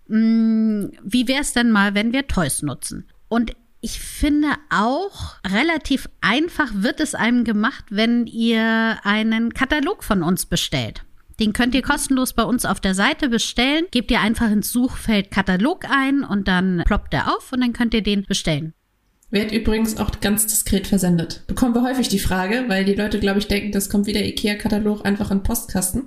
Hm, 0.07 0.93
wie 1.03 1.27
wäre 1.27 1.41
es 1.41 1.51
denn 1.51 1.69
mal, 1.69 1.95
wenn 1.95 2.13
wir 2.13 2.27
Toys 2.27 2.61
nutzen? 2.61 3.09
Und 3.27 3.51
ich 3.81 3.99
finde 3.99 4.53
auch 4.69 5.35
relativ 5.45 6.07
einfach 6.21 6.71
wird 6.73 7.01
es 7.01 7.13
einem 7.13 7.43
gemacht, 7.43 7.83
wenn 7.89 8.25
ihr 8.25 8.99
einen 9.03 9.53
Katalog 9.53 10.05
von 10.05 10.23
uns 10.23 10.45
bestellt. 10.45 11.03
Den 11.39 11.53
könnt 11.53 11.75
ihr 11.75 11.81
kostenlos 11.81 12.33
bei 12.33 12.43
uns 12.43 12.65
auf 12.65 12.79
der 12.79 12.95
Seite 12.95 13.29
bestellen. 13.29 13.85
Gebt 13.91 14.11
ihr 14.11 14.21
einfach 14.21 14.51
ins 14.51 14.71
Suchfeld 14.71 15.31
Katalog 15.31 15.85
ein 15.89 16.23
und 16.23 16.47
dann 16.47 16.83
ploppt 16.85 17.13
er 17.13 17.35
auf 17.35 17.51
und 17.51 17.61
dann 17.61 17.73
könnt 17.73 17.93
ihr 17.93 18.03
den 18.03 18.23
bestellen. 18.23 18.73
Wird 19.31 19.51
übrigens 19.51 19.97
auch 19.97 20.11
ganz 20.21 20.45
diskret 20.45 20.85
versendet. 20.85 21.41
Bekommen 21.47 21.73
wir 21.73 21.81
häufig 21.81 22.07
die 22.07 22.19
Frage, 22.19 22.65
weil 22.67 22.85
die 22.85 22.93
Leute, 22.93 23.19
glaube 23.19 23.39
ich, 23.39 23.47
denken, 23.47 23.71
das 23.71 23.89
kommt 23.89 24.05
wieder 24.05 24.23
IKEA-Katalog 24.23 25.05
einfach 25.05 25.31
in 25.31 25.41
Postkasten. 25.41 26.03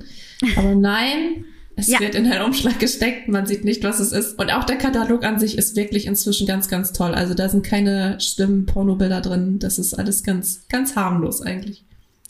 Aber 0.56 0.74
nein, 0.76 1.44
es 1.74 1.88
ja. 1.88 1.98
wird 1.98 2.14
in 2.14 2.30
einen 2.30 2.44
Umschlag 2.44 2.78
gesteckt, 2.78 3.26
man 3.26 3.44
sieht 3.44 3.64
nicht, 3.64 3.82
was 3.82 3.98
es 3.98 4.12
ist. 4.12 4.38
Und 4.38 4.52
auch 4.52 4.62
der 4.62 4.76
Katalog 4.76 5.24
an 5.24 5.40
sich 5.40 5.58
ist 5.58 5.74
wirklich 5.74 6.06
inzwischen 6.06 6.46
ganz, 6.46 6.68
ganz 6.68 6.92
toll. 6.92 7.14
Also 7.14 7.34
da 7.34 7.48
sind 7.48 7.66
keine 7.66 8.18
schlimmen 8.20 8.64
Pornobilder 8.64 9.20
drin. 9.20 9.58
Das 9.58 9.78
ist 9.78 9.94
alles 9.94 10.22
ganz, 10.22 10.66
ganz 10.68 10.94
harmlos 10.94 11.42
eigentlich. 11.42 11.85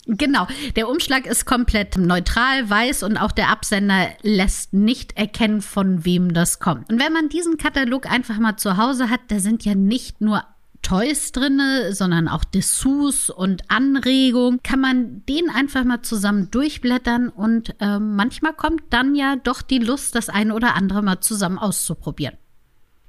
Genau, 0.07 0.47
der 0.77 0.87
Umschlag 0.89 1.25
ist 1.25 1.45
komplett 1.45 1.97
neutral, 1.97 2.69
weiß 2.69 3.03
und 3.03 3.17
auch 3.17 3.33
der 3.33 3.49
Absender 3.49 4.07
lässt 4.21 4.73
nicht 4.73 5.17
erkennen, 5.17 5.61
von 5.61 6.05
wem 6.05 6.33
das 6.33 6.59
kommt. 6.59 6.89
Und 6.89 6.99
wenn 6.99 7.11
man 7.11 7.27
diesen 7.27 7.57
Katalog 7.57 8.09
einfach 8.09 8.39
mal 8.39 8.55
zu 8.55 8.77
Hause 8.77 9.09
hat, 9.09 9.19
da 9.27 9.39
sind 9.39 9.65
ja 9.65 9.75
nicht 9.75 10.21
nur 10.21 10.43
Toys 10.81 11.33
drinne, 11.33 11.93
sondern 11.93 12.29
auch 12.29 12.45
Dessous 12.45 13.29
und 13.29 13.63
Anregungen, 13.69 14.63
kann 14.63 14.79
man 14.79 15.25
den 15.25 15.49
einfach 15.49 15.83
mal 15.83 16.01
zusammen 16.01 16.49
durchblättern 16.51 17.27
und 17.27 17.75
äh, 17.81 17.99
manchmal 17.99 18.53
kommt 18.53 18.83
dann 18.91 19.13
ja 19.13 19.35
doch 19.35 19.61
die 19.61 19.79
Lust, 19.79 20.15
das 20.15 20.29
eine 20.29 20.53
oder 20.53 20.75
andere 20.75 21.01
mal 21.01 21.19
zusammen 21.19 21.57
auszuprobieren. 21.57 22.37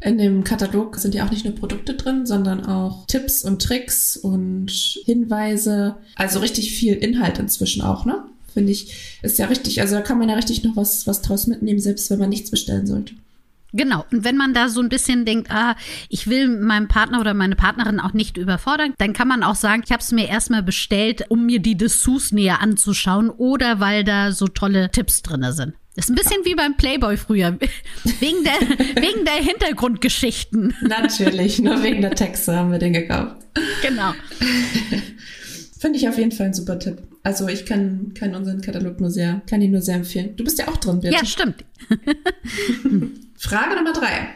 In 0.00 0.16
dem 0.16 0.44
Katalog 0.44 0.96
sind 0.96 1.14
ja 1.14 1.26
auch 1.26 1.30
nicht 1.30 1.44
nur 1.44 1.54
Produkte 1.54 1.94
drin, 1.94 2.24
sondern 2.24 2.64
auch 2.64 3.06
Tipps 3.06 3.44
und 3.44 3.60
Tricks 3.60 4.16
und 4.16 4.70
Hinweise. 5.04 5.96
Also 6.14 6.38
richtig 6.38 6.72
viel 6.72 6.94
Inhalt 6.94 7.38
inzwischen 7.38 7.82
auch, 7.82 8.04
ne? 8.04 8.24
Finde 8.52 8.72
ich, 8.72 9.18
ist 9.22 9.38
ja 9.38 9.46
richtig. 9.46 9.80
Also 9.80 9.96
da 9.96 10.00
kann 10.02 10.18
man 10.18 10.28
ja 10.28 10.36
richtig 10.36 10.62
noch 10.62 10.76
was, 10.76 11.06
was 11.06 11.20
draus 11.22 11.46
mitnehmen, 11.46 11.80
selbst 11.80 12.10
wenn 12.10 12.18
man 12.18 12.28
nichts 12.28 12.50
bestellen 12.50 12.86
sollte. 12.86 13.14
Genau. 13.72 14.04
Und 14.10 14.24
wenn 14.24 14.36
man 14.36 14.54
da 14.54 14.68
so 14.68 14.80
ein 14.80 14.88
bisschen 14.88 15.24
denkt, 15.24 15.50
ah, 15.50 15.76
ich 16.08 16.26
will 16.28 16.48
meinen 16.48 16.88
Partner 16.88 17.20
oder 17.20 17.34
meine 17.34 17.56
Partnerin 17.56 18.00
auch 18.00 18.14
nicht 18.14 18.36
überfordern, 18.38 18.94
dann 18.98 19.12
kann 19.12 19.28
man 19.28 19.42
auch 19.42 19.56
sagen, 19.56 19.82
ich 19.84 19.92
habe 19.92 20.02
es 20.02 20.12
mir 20.12 20.28
erstmal 20.28 20.62
bestellt, 20.62 21.26
um 21.28 21.44
mir 21.44 21.58
die 21.60 21.76
Dessous 21.76 22.32
näher 22.32 22.62
anzuschauen 22.62 23.30
oder 23.30 23.80
weil 23.80 24.04
da 24.04 24.32
so 24.32 24.48
tolle 24.48 24.90
Tipps 24.90 25.22
drinne 25.22 25.52
sind. 25.52 25.74
Das 25.98 26.08
ist 26.08 26.10
ein 26.10 26.14
bisschen 26.14 26.44
wie 26.44 26.54
beim 26.54 26.76
Playboy 26.76 27.16
früher. 27.16 27.58
Wegen 28.20 28.44
der, 28.44 29.02
wegen 29.02 29.24
der 29.24 29.34
Hintergrundgeschichten. 29.34 30.72
Natürlich, 30.82 31.58
nur 31.58 31.82
wegen 31.82 32.02
der 32.02 32.12
Texte 32.14 32.54
haben 32.54 32.70
wir 32.70 32.78
den 32.78 32.92
gekauft. 32.92 33.34
Genau. 33.82 34.12
Finde 35.80 35.98
ich 35.98 36.08
auf 36.08 36.16
jeden 36.16 36.30
Fall 36.30 36.46
ein 36.46 36.54
super 36.54 36.78
Tipp. 36.78 37.02
Also 37.24 37.48
ich 37.48 37.66
kann, 37.66 38.14
kann 38.14 38.36
unseren 38.36 38.60
Katalog 38.60 39.00
nur 39.00 39.10
sehr, 39.10 39.42
kann 39.50 39.60
ihn 39.60 39.72
nur 39.72 39.82
sehr 39.82 39.96
empfehlen. 39.96 40.36
Du 40.36 40.44
bist 40.44 40.60
ja 40.60 40.68
auch 40.68 40.76
drin, 40.76 41.00
Birte. 41.00 41.16
Ja, 41.16 41.24
stimmt. 41.24 41.64
Frage 43.36 43.74
Nummer 43.74 43.92
drei. 43.92 44.28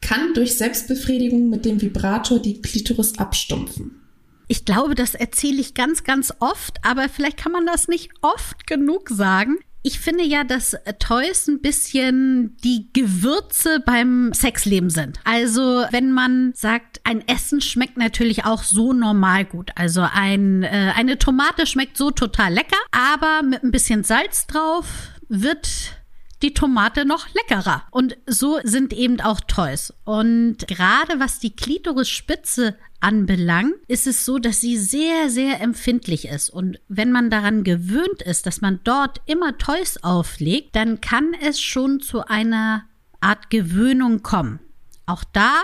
Kann 0.00 0.32
durch 0.34 0.56
Selbstbefriedigung 0.56 1.50
mit 1.50 1.64
dem 1.64 1.82
Vibrator 1.82 2.38
die 2.38 2.62
Klitoris 2.62 3.18
abstumpfen? 3.18 4.00
Ich 4.46 4.64
glaube, 4.64 4.94
das 4.94 5.16
erzähle 5.16 5.60
ich 5.60 5.74
ganz, 5.74 6.04
ganz 6.04 6.32
oft, 6.38 6.78
aber 6.84 7.08
vielleicht 7.08 7.36
kann 7.36 7.50
man 7.50 7.66
das 7.66 7.88
nicht 7.88 8.10
oft 8.22 8.68
genug 8.68 9.08
sagen. 9.08 9.58
Ich 9.82 9.98
finde 9.98 10.24
ja, 10.24 10.44
dass 10.44 10.76
Toys 10.98 11.48
ein 11.48 11.60
bisschen 11.62 12.56
die 12.62 12.88
Gewürze 12.92 13.80
beim 13.80 14.32
Sexleben 14.34 14.90
sind. 14.90 15.18
Also 15.24 15.84
wenn 15.90 16.12
man 16.12 16.52
sagt, 16.54 17.00
ein 17.04 17.26
Essen 17.26 17.62
schmeckt 17.62 17.96
natürlich 17.96 18.44
auch 18.44 18.62
so 18.62 18.92
normal 18.92 19.46
gut. 19.46 19.70
Also 19.76 20.06
ein, 20.12 20.64
äh, 20.64 20.92
eine 20.94 21.18
Tomate 21.18 21.66
schmeckt 21.66 21.96
so 21.96 22.10
total 22.10 22.52
lecker, 22.52 22.76
aber 22.92 23.42
mit 23.42 23.62
ein 23.62 23.70
bisschen 23.70 24.04
Salz 24.04 24.46
drauf 24.46 24.86
wird 25.28 25.99
die 26.42 26.54
Tomate 26.54 27.04
noch 27.04 27.26
leckerer. 27.34 27.84
Und 27.90 28.16
so 28.26 28.58
sind 28.62 28.92
eben 28.92 29.20
auch 29.20 29.40
Toys. 29.40 29.92
Und 30.04 30.58
gerade 30.66 31.18
was 31.20 31.38
die 31.38 31.54
Klitorisspitze 31.54 32.76
anbelangt, 33.00 33.74
ist 33.88 34.06
es 34.06 34.24
so, 34.24 34.38
dass 34.38 34.60
sie 34.60 34.76
sehr, 34.76 35.30
sehr 35.30 35.60
empfindlich 35.60 36.28
ist. 36.28 36.50
Und 36.50 36.80
wenn 36.88 37.12
man 37.12 37.30
daran 37.30 37.64
gewöhnt 37.64 38.22
ist, 38.22 38.46
dass 38.46 38.60
man 38.60 38.80
dort 38.84 39.20
immer 39.26 39.58
Toys 39.58 39.98
auflegt, 40.02 40.76
dann 40.76 41.00
kann 41.00 41.34
es 41.42 41.60
schon 41.60 42.00
zu 42.00 42.26
einer 42.26 42.84
Art 43.20 43.50
Gewöhnung 43.50 44.22
kommen. 44.22 44.60
Auch 45.06 45.24
da 45.32 45.62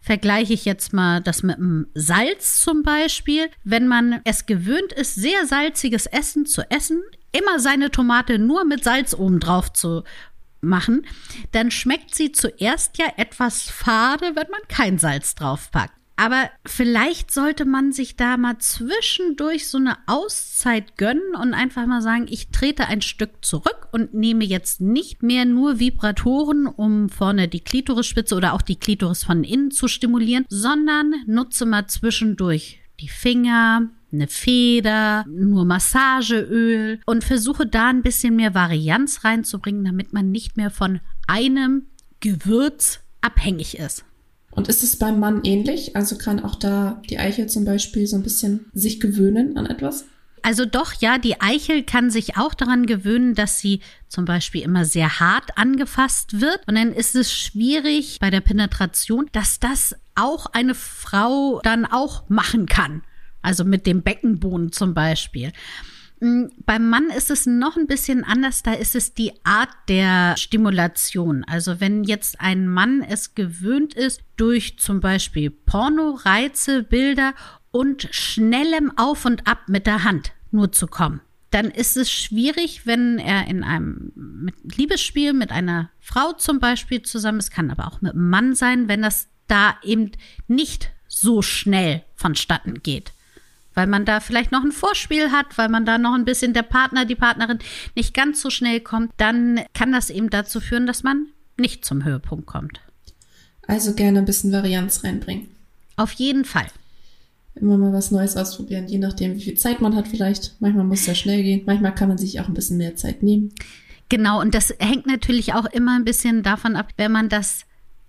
vergleiche 0.00 0.52
ich 0.52 0.64
jetzt 0.64 0.92
mal 0.92 1.20
das 1.20 1.42
mit 1.42 1.56
dem 1.56 1.86
Salz 1.94 2.60
zum 2.60 2.82
Beispiel. 2.82 3.48
Wenn 3.64 3.86
man 3.86 4.20
es 4.24 4.46
gewöhnt 4.46 4.92
ist, 4.92 5.14
sehr 5.14 5.46
salziges 5.46 6.06
Essen 6.06 6.44
zu 6.44 6.68
essen, 6.70 7.02
immer 7.32 7.58
seine 7.58 7.90
Tomate 7.90 8.38
nur 8.38 8.64
mit 8.64 8.84
Salz 8.84 9.14
oben 9.14 9.40
drauf 9.40 9.72
zu 9.72 10.04
machen, 10.60 11.04
dann 11.50 11.70
schmeckt 11.70 12.14
sie 12.14 12.32
zuerst 12.32 12.98
ja 12.98 13.06
etwas 13.16 13.62
fade, 13.62 14.32
wenn 14.34 14.50
man 14.50 14.60
kein 14.68 14.98
Salz 14.98 15.34
draufpackt. 15.34 15.94
Aber 16.16 16.50
vielleicht 16.64 17.32
sollte 17.32 17.64
man 17.64 17.90
sich 17.90 18.16
da 18.16 18.36
mal 18.36 18.58
zwischendurch 18.58 19.66
so 19.66 19.78
eine 19.78 19.96
Auszeit 20.06 20.96
gönnen 20.96 21.34
und 21.34 21.54
einfach 21.54 21.86
mal 21.86 22.02
sagen, 22.02 22.26
ich 22.28 22.50
trete 22.50 22.86
ein 22.86 23.02
Stück 23.02 23.44
zurück 23.44 23.88
und 23.92 24.14
nehme 24.14 24.44
jetzt 24.44 24.80
nicht 24.80 25.22
mehr 25.22 25.46
nur 25.46 25.80
Vibratoren, 25.80 26.66
um 26.66 27.08
vorne 27.08 27.48
die 27.48 27.60
Klitorisspitze 27.60 28.36
oder 28.36 28.52
auch 28.52 28.62
die 28.62 28.76
Klitoris 28.76 29.24
von 29.24 29.42
innen 29.42 29.70
zu 29.70 29.88
stimulieren, 29.88 30.44
sondern 30.48 31.14
nutze 31.26 31.66
mal 31.66 31.88
zwischendurch 31.88 32.80
die 33.00 33.08
Finger, 33.08 33.88
eine 34.12 34.28
Feder, 34.28 35.24
nur 35.28 35.64
Massageöl 35.64 37.00
und 37.06 37.24
versuche 37.24 37.66
da 37.66 37.88
ein 37.88 38.02
bisschen 38.02 38.36
mehr 38.36 38.54
Varianz 38.54 39.24
reinzubringen, 39.24 39.84
damit 39.84 40.12
man 40.12 40.30
nicht 40.30 40.56
mehr 40.56 40.70
von 40.70 41.00
einem 41.26 41.86
Gewürz 42.20 43.00
abhängig 43.20 43.78
ist. 43.78 44.04
Und 44.50 44.68
ist 44.68 44.82
es 44.82 44.96
beim 44.96 45.18
Mann 45.18 45.40
ähnlich? 45.44 45.96
Also 45.96 46.18
kann 46.18 46.40
auch 46.40 46.56
da 46.56 47.00
die 47.08 47.18
Eichel 47.18 47.48
zum 47.48 47.64
Beispiel 47.64 48.06
so 48.06 48.16
ein 48.16 48.22
bisschen 48.22 48.66
sich 48.74 49.00
gewöhnen 49.00 49.56
an 49.56 49.66
etwas? 49.66 50.04
Also 50.42 50.64
doch, 50.64 50.92
ja, 50.94 51.18
die 51.18 51.40
Eichel 51.40 51.84
kann 51.84 52.10
sich 52.10 52.36
auch 52.36 52.52
daran 52.52 52.86
gewöhnen, 52.86 53.34
dass 53.34 53.60
sie 53.60 53.80
zum 54.08 54.24
Beispiel 54.24 54.62
immer 54.62 54.84
sehr 54.84 55.20
hart 55.20 55.56
angefasst 55.56 56.40
wird. 56.40 56.60
Und 56.66 56.74
dann 56.74 56.92
ist 56.92 57.14
es 57.14 57.32
schwierig 57.32 58.18
bei 58.20 58.28
der 58.28 58.40
Penetration, 58.40 59.30
dass 59.32 59.60
das 59.60 59.94
auch 60.16 60.46
eine 60.46 60.74
Frau 60.74 61.60
dann 61.62 61.86
auch 61.86 62.28
machen 62.28 62.66
kann. 62.66 63.02
Also 63.42 63.64
mit 63.64 63.86
dem 63.86 64.02
Beckenboden 64.02 64.72
zum 64.72 64.94
Beispiel. 64.94 65.52
Mm, 66.22 66.46
beim 66.64 66.88
Mann 66.88 67.10
ist 67.10 67.32
es 67.32 67.46
noch 67.46 67.76
ein 67.76 67.88
bisschen 67.88 68.22
anders, 68.22 68.62
da 68.62 68.74
ist 68.74 68.94
es 68.94 69.12
die 69.12 69.32
Art 69.42 69.70
der 69.88 70.36
Stimulation. 70.36 71.44
Also 71.44 71.80
wenn 71.80 72.04
jetzt 72.04 72.40
ein 72.40 72.68
Mann 72.68 73.02
es 73.02 73.34
gewöhnt 73.34 73.94
ist, 73.94 74.22
durch 74.36 74.78
zum 74.78 75.00
Beispiel 75.00 75.50
Pornoreize, 75.50 76.84
Bilder 76.84 77.34
und 77.72 78.08
schnellem 78.12 78.92
Auf 78.96 79.24
und 79.24 79.48
Ab 79.48 79.62
mit 79.66 79.88
der 79.88 80.04
Hand 80.04 80.30
nur 80.52 80.70
zu 80.70 80.86
kommen, 80.86 81.20
dann 81.50 81.66
ist 81.72 81.96
es 81.96 82.10
schwierig, 82.10 82.86
wenn 82.86 83.18
er 83.18 83.48
in 83.48 83.64
einem 83.64 84.52
Liebesspiel 84.62 85.32
mit 85.32 85.50
einer 85.50 85.90
Frau 85.98 86.34
zum 86.34 86.60
Beispiel 86.60 87.02
zusammen 87.02 87.40
ist, 87.40 87.50
kann 87.50 87.70
aber 87.72 87.88
auch 87.88 88.00
mit 88.00 88.12
einem 88.12 88.30
Mann 88.30 88.54
sein, 88.54 88.86
wenn 88.86 89.02
das 89.02 89.26
da 89.48 89.74
eben 89.82 90.12
nicht 90.46 90.92
so 91.08 91.42
schnell 91.42 92.04
vonstatten 92.14 92.82
geht 92.84 93.12
weil 93.74 93.86
man 93.86 94.04
da 94.04 94.20
vielleicht 94.20 94.52
noch 94.52 94.64
ein 94.64 94.72
Vorspiel 94.72 95.30
hat, 95.30 95.58
weil 95.58 95.68
man 95.68 95.84
da 95.84 95.98
noch 95.98 96.14
ein 96.14 96.24
bisschen 96.24 96.52
der 96.52 96.62
Partner, 96.62 97.04
die 97.04 97.14
Partnerin 97.14 97.58
nicht 97.94 98.14
ganz 98.14 98.40
so 98.40 98.50
schnell 98.50 98.80
kommt, 98.80 99.12
dann 99.16 99.60
kann 99.74 99.92
das 99.92 100.10
eben 100.10 100.30
dazu 100.30 100.60
führen, 100.60 100.86
dass 100.86 101.02
man 101.02 101.26
nicht 101.56 101.84
zum 101.84 102.04
Höhepunkt 102.04 102.46
kommt. 102.46 102.80
Also 103.66 103.94
gerne 103.94 104.18
ein 104.18 104.24
bisschen 104.24 104.52
Varianz 104.52 105.04
reinbringen. 105.04 105.48
Auf 105.96 106.12
jeden 106.12 106.44
Fall. 106.44 106.66
immer 107.54 107.76
mal 107.76 107.92
was 107.92 108.10
Neues 108.10 108.36
ausprobieren, 108.36 108.88
je 108.88 108.98
nachdem, 108.98 109.36
wie 109.36 109.42
viel 109.42 109.58
Zeit 109.58 109.80
man 109.80 109.94
hat 109.94 110.08
vielleicht. 110.08 110.56
Manchmal 110.60 110.84
muss 110.84 111.00
es 111.00 111.06
ja 111.06 111.14
schnell 111.14 111.42
gehen, 111.42 111.62
manchmal 111.66 111.94
kann 111.94 112.08
man 112.08 112.18
sich 112.18 112.40
auch 112.40 112.48
ein 112.48 112.54
bisschen 112.54 112.78
mehr 112.78 112.96
Zeit 112.96 113.22
nehmen. 113.22 113.52
Genau, 114.08 114.40
und 114.40 114.54
das 114.54 114.74
hängt 114.78 115.06
natürlich 115.06 115.54
auch 115.54 115.66
immer 115.66 115.96
ein 115.96 116.04
bisschen 116.04 116.42
davon 116.42 116.76
ab, 116.76 116.88
wenn 116.96 117.12
man 117.12 117.28
das 117.28 117.64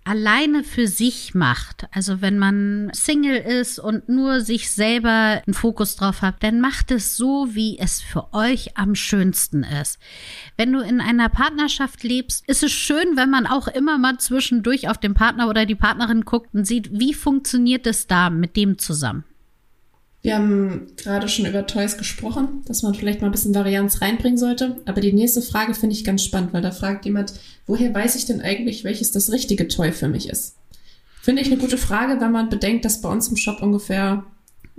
alleine 0.05 0.63
für 0.63 0.87
sich 0.87 1.33
macht, 1.33 1.87
also 1.91 2.21
wenn 2.21 2.37
man 2.37 2.89
Single 2.93 3.37
ist 3.37 3.79
und 3.79 4.09
nur 4.09 4.41
sich 4.41 4.71
selber 4.71 5.41
einen 5.45 5.53
Fokus 5.53 5.95
drauf 5.95 6.21
hat, 6.21 6.43
dann 6.43 6.59
macht 6.59 6.91
es 6.91 7.15
so, 7.15 7.47
wie 7.51 7.77
es 7.79 8.01
für 8.01 8.33
euch 8.33 8.77
am 8.77 8.95
schönsten 8.95 9.63
ist. 9.63 9.99
Wenn 10.57 10.73
du 10.73 10.79
in 10.81 11.01
einer 11.01 11.29
Partnerschaft 11.29 12.03
lebst, 12.03 12.47
ist 12.47 12.63
es 12.63 12.71
schön, 12.71 13.15
wenn 13.15 13.29
man 13.29 13.47
auch 13.47 13.67
immer 13.67 13.97
mal 13.97 14.17
zwischendurch 14.17 14.89
auf 14.89 14.97
den 14.97 15.13
Partner 15.13 15.49
oder 15.49 15.65
die 15.65 15.75
Partnerin 15.75 16.25
guckt 16.25 16.53
und 16.53 16.65
sieht, 16.65 16.89
wie 16.91 17.13
funktioniert 17.13 17.87
es 17.87 18.07
da 18.07 18.29
mit 18.29 18.55
dem 18.55 18.77
zusammen. 18.77 19.23
Wir 20.23 20.35
haben 20.35 20.87
gerade 20.95 21.27
schon 21.27 21.45
über 21.45 21.67
Toys 21.67 21.97
gesprochen, 21.97 22.63
dass 22.65 22.81
man 22.81 22.95
vielleicht 22.95 23.19
mal 23.19 23.27
ein 23.27 23.33
bisschen 23.33 23.53
Varianz 23.53 24.01
reinbringen 24.01 24.37
sollte. 24.37 24.81
Aber 24.85 25.01
die 25.01 25.11
nächste 25.11 25.41
Frage 25.41 25.73
finde 25.73 25.95
ich 25.97 26.05
ganz 26.05 26.23
spannend, 26.23 26.53
weil 26.53 26.61
da 26.61 26.71
fragt 26.71 27.03
jemand, 27.03 27.33
woher 27.67 27.93
weiß 27.93 28.15
ich 28.15 28.25
denn 28.25 28.39
eigentlich, 28.39 28.85
welches 28.85 29.11
das 29.11 29.33
richtige 29.33 29.67
Toy 29.67 29.91
für 29.91 30.07
mich 30.07 30.29
ist? 30.29 30.55
Finde 31.21 31.41
ich 31.41 31.49
eine 31.51 31.57
gute 31.57 31.77
Frage, 31.77 32.21
wenn 32.21 32.31
man 32.31 32.47
bedenkt, 32.47 32.85
dass 32.85 33.01
bei 33.01 33.09
uns 33.09 33.27
im 33.27 33.35
Shop 33.35 33.61
ungefähr, 33.61 34.23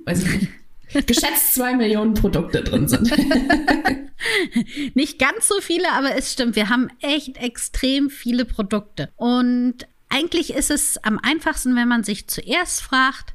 weiß 0.06 0.24
ich 0.24 0.40
nicht, 0.40 0.48
geschätzt 1.06 1.54
zwei 1.54 1.76
Millionen 1.76 2.14
Produkte 2.14 2.62
drin 2.62 2.88
sind. 2.88 3.10
nicht 4.94 5.18
ganz 5.18 5.46
so 5.46 5.60
viele, 5.60 5.92
aber 5.92 6.16
es 6.16 6.32
stimmt. 6.32 6.56
Wir 6.56 6.70
haben 6.70 6.88
echt 7.02 7.36
extrem 7.36 8.08
viele 8.08 8.46
Produkte. 8.46 9.10
Und 9.16 9.86
eigentlich 10.08 10.54
ist 10.54 10.70
es 10.70 10.96
am 11.04 11.18
einfachsten, 11.18 11.76
wenn 11.76 11.88
man 11.88 12.02
sich 12.02 12.28
zuerst 12.28 12.80
fragt, 12.80 13.33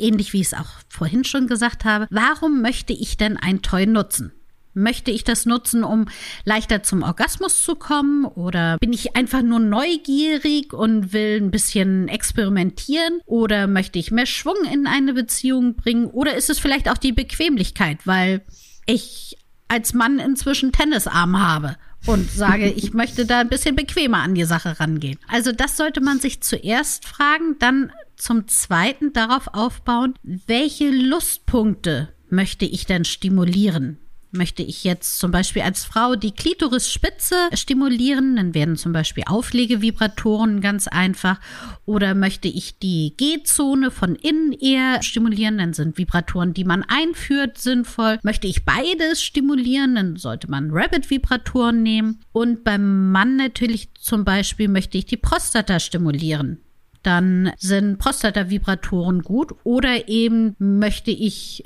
ähnlich 0.00 0.32
wie 0.32 0.40
ich 0.40 0.48
es 0.48 0.54
auch 0.54 0.70
vorhin 0.88 1.24
schon 1.24 1.46
gesagt 1.46 1.84
habe, 1.84 2.06
warum 2.10 2.62
möchte 2.62 2.92
ich 2.92 3.16
denn 3.16 3.36
ein 3.36 3.62
Toy 3.62 3.86
nutzen? 3.86 4.32
Möchte 4.72 5.10
ich 5.10 5.24
das 5.24 5.46
nutzen, 5.46 5.82
um 5.82 6.06
leichter 6.44 6.84
zum 6.84 7.02
Orgasmus 7.02 7.62
zu 7.64 7.74
kommen? 7.74 8.24
Oder 8.24 8.78
bin 8.78 8.92
ich 8.92 9.16
einfach 9.16 9.42
nur 9.42 9.58
neugierig 9.58 10.72
und 10.72 11.12
will 11.12 11.40
ein 11.40 11.50
bisschen 11.50 12.06
experimentieren? 12.06 13.20
Oder 13.26 13.66
möchte 13.66 13.98
ich 13.98 14.12
mehr 14.12 14.26
Schwung 14.26 14.56
in 14.72 14.86
eine 14.86 15.12
Beziehung 15.12 15.74
bringen? 15.74 16.06
Oder 16.06 16.36
ist 16.36 16.50
es 16.50 16.60
vielleicht 16.60 16.88
auch 16.88 16.98
die 16.98 17.12
Bequemlichkeit, 17.12 18.06
weil 18.06 18.42
ich 18.86 19.36
als 19.66 19.92
Mann 19.92 20.20
inzwischen 20.20 20.72
Tennisarm 20.72 21.40
habe 21.40 21.76
und 22.06 22.30
sage, 22.30 22.68
ich 22.70 22.92
möchte 22.92 23.26
da 23.26 23.40
ein 23.40 23.48
bisschen 23.48 23.76
bequemer 23.76 24.18
an 24.18 24.34
die 24.34 24.44
Sache 24.44 24.80
rangehen. 24.80 25.18
Also 25.28 25.52
das 25.52 25.76
sollte 25.76 26.00
man 26.00 26.20
sich 26.20 26.42
zuerst 26.42 27.04
fragen, 27.04 27.56
dann 27.58 27.92
zum 28.16 28.48
Zweiten 28.48 29.12
darauf 29.12 29.48
aufbauen, 29.52 30.14
welche 30.22 30.90
Lustpunkte 30.90 32.12
möchte 32.28 32.64
ich 32.64 32.86
denn 32.86 33.04
stimulieren? 33.04 33.98
Möchte 34.32 34.62
ich 34.62 34.84
jetzt 34.84 35.18
zum 35.18 35.32
Beispiel 35.32 35.62
als 35.62 35.84
Frau 35.84 36.14
die 36.14 36.30
Klitorisspitze 36.30 37.34
stimulieren, 37.54 38.36
dann 38.36 38.54
werden 38.54 38.76
zum 38.76 38.92
Beispiel 38.92 39.24
Auflegevibratoren 39.26 40.60
ganz 40.60 40.86
einfach. 40.86 41.40
Oder 41.84 42.14
möchte 42.14 42.46
ich 42.46 42.78
die 42.78 43.14
G-Zone 43.16 43.90
von 43.90 44.14
innen 44.14 44.52
eher 44.52 45.02
stimulieren, 45.02 45.58
dann 45.58 45.72
sind 45.72 45.98
Vibratoren, 45.98 46.54
die 46.54 46.64
man 46.64 46.84
einführt, 46.84 47.58
sinnvoll. 47.58 48.18
Möchte 48.22 48.46
ich 48.46 48.64
beides 48.64 49.22
stimulieren, 49.22 49.96
dann 49.96 50.16
sollte 50.16 50.48
man 50.48 50.70
Rabbit-Vibratoren 50.70 51.82
nehmen. 51.82 52.20
Und 52.32 52.62
beim 52.62 53.10
Mann 53.10 53.36
natürlich 53.36 53.94
zum 53.94 54.24
Beispiel 54.24 54.68
möchte 54.68 54.96
ich 54.96 55.06
die 55.06 55.16
Prostata 55.16 55.80
stimulieren 55.80 56.60
dann 57.02 57.52
sind 57.56 57.98
Prostata-Vibratoren 57.98 59.22
gut. 59.22 59.54
Oder 59.64 60.08
eben 60.08 60.54
möchte 60.58 61.10
ich 61.10 61.62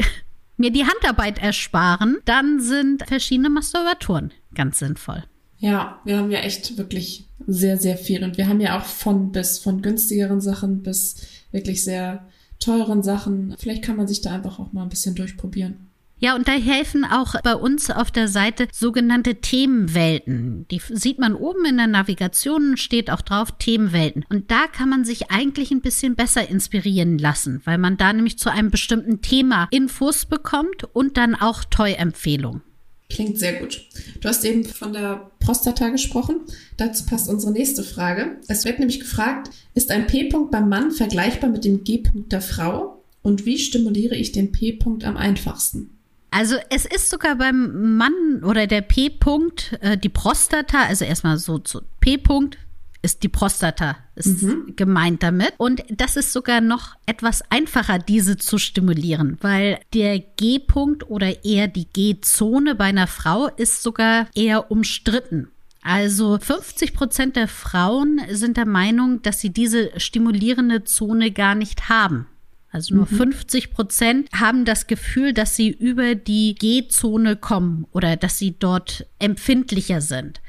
mir 0.57 0.71
die 0.71 0.85
Handarbeit 0.85 1.39
ersparen, 1.39 2.19
dann 2.25 2.61
sind 2.61 3.07
verschiedene 3.07 3.51
Masturbatoren 3.51 4.33
ganz 4.55 4.79
sinnvoll. 4.79 5.25
Ja, 5.59 6.01
wir 6.05 6.19
haben 6.19 6.31
ja 6.31 6.41
echt 6.41 6.77
wirklich 6.77 7.27
sehr, 7.47 7.79
sehr 7.79 7.97
viel. 7.97 8.23
Und 8.25 8.37
wir 8.37 8.49
haben 8.49 8.61
ja 8.61 8.79
auch 8.79 8.85
von 8.85 9.33
bis, 9.33 9.59
von 9.59 9.83
günstigeren 9.83 10.41
Sachen 10.41 10.83
bis 10.83 11.27
wirklich 11.53 11.85
sehr 11.85 12.29
teuren 12.61 13.03
Sachen. 13.03 13.55
Vielleicht 13.59 13.83
kann 13.83 13.97
man 13.97 14.09
sich 14.09 14.21
da 14.21 14.33
einfach 14.33 14.59
auch 14.59 14.73
mal 14.73 14.83
ein 14.83 14.89
bisschen 14.89 15.15
durchprobieren. 15.15 15.91
Ja, 16.25 16.35
und 16.35 16.49
da 16.49 16.53
helfen 16.53 17.05
auch 17.05 17.35
bei 17.43 17.55
uns 17.55 17.91
auf 17.91 18.11
der 18.11 18.29
Seite 18.29 18.67
sogenannte 18.73 19.43
Themenwelten. 19.43 20.65
Die 20.71 20.81
sieht 20.89 21.19
man 21.19 21.35
oben 21.35 21.67
in 21.67 21.77
der 21.77 21.87
Navigation, 21.87 22.79
steht 22.79 23.11
auch 23.11 23.21
drauf 23.21 23.59
Themenwelten. 23.59 24.25
Und 24.31 24.51
da 24.51 24.67
kann 24.67 24.89
man 24.89 25.05
sich 25.05 25.31
eigentlich 25.31 25.71
ein 25.71 25.83
bisschen 25.83 26.15
besser 26.15 26.49
inspirieren 26.49 27.19
lassen, 27.19 27.61
weil 27.67 27.77
man 27.77 27.99
da 27.99 28.11
nämlich 28.11 28.39
zu 28.39 28.51
einem 28.51 28.71
bestimmten 28.71 29.21
Thema 29.21 29.69
Infos 29.71 30.25
bekommt 30.25 30.85
und 30.95 31.19
dann 31.19 31.35
auch 31.35 31.63
Toy-Empfehlungen. 31.63 32.63
Klingt 33.11 33.39
sehr 33.39 33.61
gut. 33.61 33.83
Du 34.23 34.27
hast 34.27 34.47
eben 34.47 34.65
von 34.65 34.95
der 34.95 35.31
Prostata 35.41 35.91
gesprochen. 35.91 36.37
Dazu 36.79 37.05
passt 37.05 37.29
unsere 37.29 37.53
nächste 37.53 37.83
Frage. 37.83 38.39
Es 38.49 38.65
wird 38.65 38.79
nämlich 38.79 38.99
gefragt, 38.99 39.51
ist 39.75 39.91
ein 39.91 40.07
P-Punkt 40.07 40.51
beim 40.51 40.71
Mann 40.71 40.91
vergleichbar 40.91 41.51
mit 41.51 41.67
dem 41.67 41.85
G-Punkt 41.85 42.33
der 42.33 42.41
Frau? 42.41 43.05
Und 43.21 43.45
wie 43.45 43.59
stimuliere 43.59 44.17
ich 44.17 44.33
den 44.33 44.53
P-Punkt 44.53 45.05
am 45.05 45.19
einfachsten? 45.19 45.94
Also 46.35 46.57
es 46.69 46.85
ist 46.85 47.11
sogar 47.11 47.37
beim 47.37 47.97
Mann 47.97 48.43
oder 48.43 48.67
der 48.67 48.81
P-Punkt, 48.81 49.79
äh, 49.81 49.97
die 49.97 50.09
Prostata, 50.09 50.83
also 50.83 51.05
erstmal 51.05 51.39
so 51.39 51.61
zu 51.61 51.83
P-Punkt 52.01 52.59
ist 53.03 53.23
die 53.23 53.29
Prostata, 53.29 53.99
ist 54.17 54.43
mhm. 54.43 54.75
gemeint 54.75 55.23
damit. 55.23 55.55
Und 55.59 55.85
das 55.91 56.17
ist 56.17 56.33
sogar 56.33 56.61
noch 56.61 56.97
etwas 57.07 57.49
einfacher, 57.53 58.01
diese 58.01 58.37
zu 58.37 58.59
stimulieren, 58.59 59.39
weil 59.43 59.79
der 59.93 60.19
G-Punkt 60.19 61.09
oder 61.09 61.45
eher 61.45 61.69
die 61.69 61.87
G-Zone 61.87 62.75
bei 62.75 62.87
einer 62.87 63.07
Frau 63.07 63.47
ist 63.47 63.85
sogar 63.85 64.27
eher 64.35 64.73
umstritten. 64.73 65.53
Also 65.85 66.39
50 66.41 66.95
Prozent 66.95 67.37
der 67.37 67.47
Frauen 67.47 68.21
sind 68.31 68.57
der 68.57 68.67
Meinung, 68.67 69.23
dass 69.23 69.41
sie 69.41 69.51
diese 69.51 70.01
stimulierende 70.01 70.83
Zone 70.83 71.31
gar 71.31 71.55
nicht 71.55 71.89
haben. 71.89 72.27
Also 72.75 72.97
nur 72.97 73.07
mhm. 73.09 73.17
50 73.17 73.71
Prozent 73.71 74.29
haben 74.35 74.65
das 74.65 74.89
Gefühl, 74.89 75.33
dass 75.33 75.55
sie 75.55 75.71
über 75.71 76.17
die 76.17 76.57
G-Zone 76.57 77.37
kommen 77.37 77.87
oder 77.93 78.17
dass 78.17 78.37
sie 78.39 78.59
dort 78.59 79.07
empfindlicher 79.21 80.01
sind. 80.01 80.41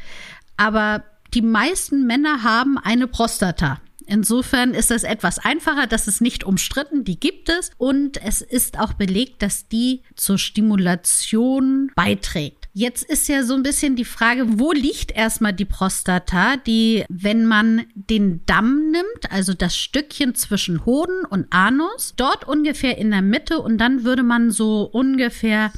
Aber 0.58 1.04
die 1.36 1.44
meisten 1.44 2.08
Männer 2.08 2.42
haben 2.42 2.80
eine 2.80 3.06
Prostata. 3.06 3.80
Insofern 4.08 4.74
ist 4.74 4.90
das 4.90 5.04
etwas 5.04 5.38
einfacher, 5.38 5.86
das 5.86 6.08
ist 6.08 6.20
nicht 6.20 6.44
umstritten, 6.44 7.04
die 7.04 7.20
gibt 7.20 7.48
es 7.50 7.70
und 7.78 8.18
es 8.18 8.42
ist 8.42 8.80
auch 8.80 8.94
belegt, 8.94 9.44
dass 9.44 9.68
die 9.68 10.02
zur 10.16 10.40
Stimulation 10.40 11.92
beiträgt. 11.96 12.65
Jetzt 12.78 13.10
ist 13.10 13.30
ja 13.30 13.44
so 13.44 13.54
ein 13.54 13.64
bisschen 13.64 13.96
die 13.96 14.04
Frage, 14.04 14.60
wo 14.60 14.74
liegt 14.74 15.14
erstmal 15.14 15.54
die 15.54 15.64
Prostata, 15.64 16.58
die, 16.58 17.06
wenn 17.08 17.46
man 17.46 17.86
den 17.94 18.46
Damm 18.46 18.92
nimmt, 18.92 19.32
also 19.32 19.54
das 19.54 19.78
Stückchen 19.78 20.36
zwischen 20.36 20.86
Hoden 20.86 21.24
und 21.24 21.48
Anus, 21.52 22.16
dort 22.18 22.46
ungefähr 22.46 22.98
in 22.98 23.12
der 23.12 23.22
Mitte 23.22 23.62
und 23.62 23.78
dann 23.78 24.04
würde 24.04 24.24
man 24.24 24.52
so 24.52 24.82
ungefähr 24.82 25.72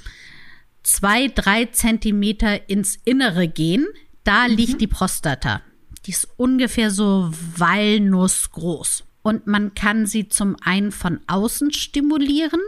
zwei, 0.82 1.28
drei 1.28 1.66
Zentimeter 1.66 2.68
ins 2.68 2.98
Innere 3.06 3.48
gehen, 3.48 3.86
da 4.24 4.48
mhm. 4.48 4.56
liegt 4.56 4.82
die 4.82 4.88
Prostata. 4.88 5.62
Die 6.08 6.12
ist 6.12 6.28
ungefähr 6.36 6.90
so 6.90 7.30
walnussgroß. 7.58 9.04
Und 9.22 9.46
man 9.46 9.76
kann 9.76 10.08
sie 10.08 10.30
zum 10.30 10.56
einen 10.62 10.92
von 10.92 11.20
außen 11.28 11.74
stimulieren, 11.74 12.62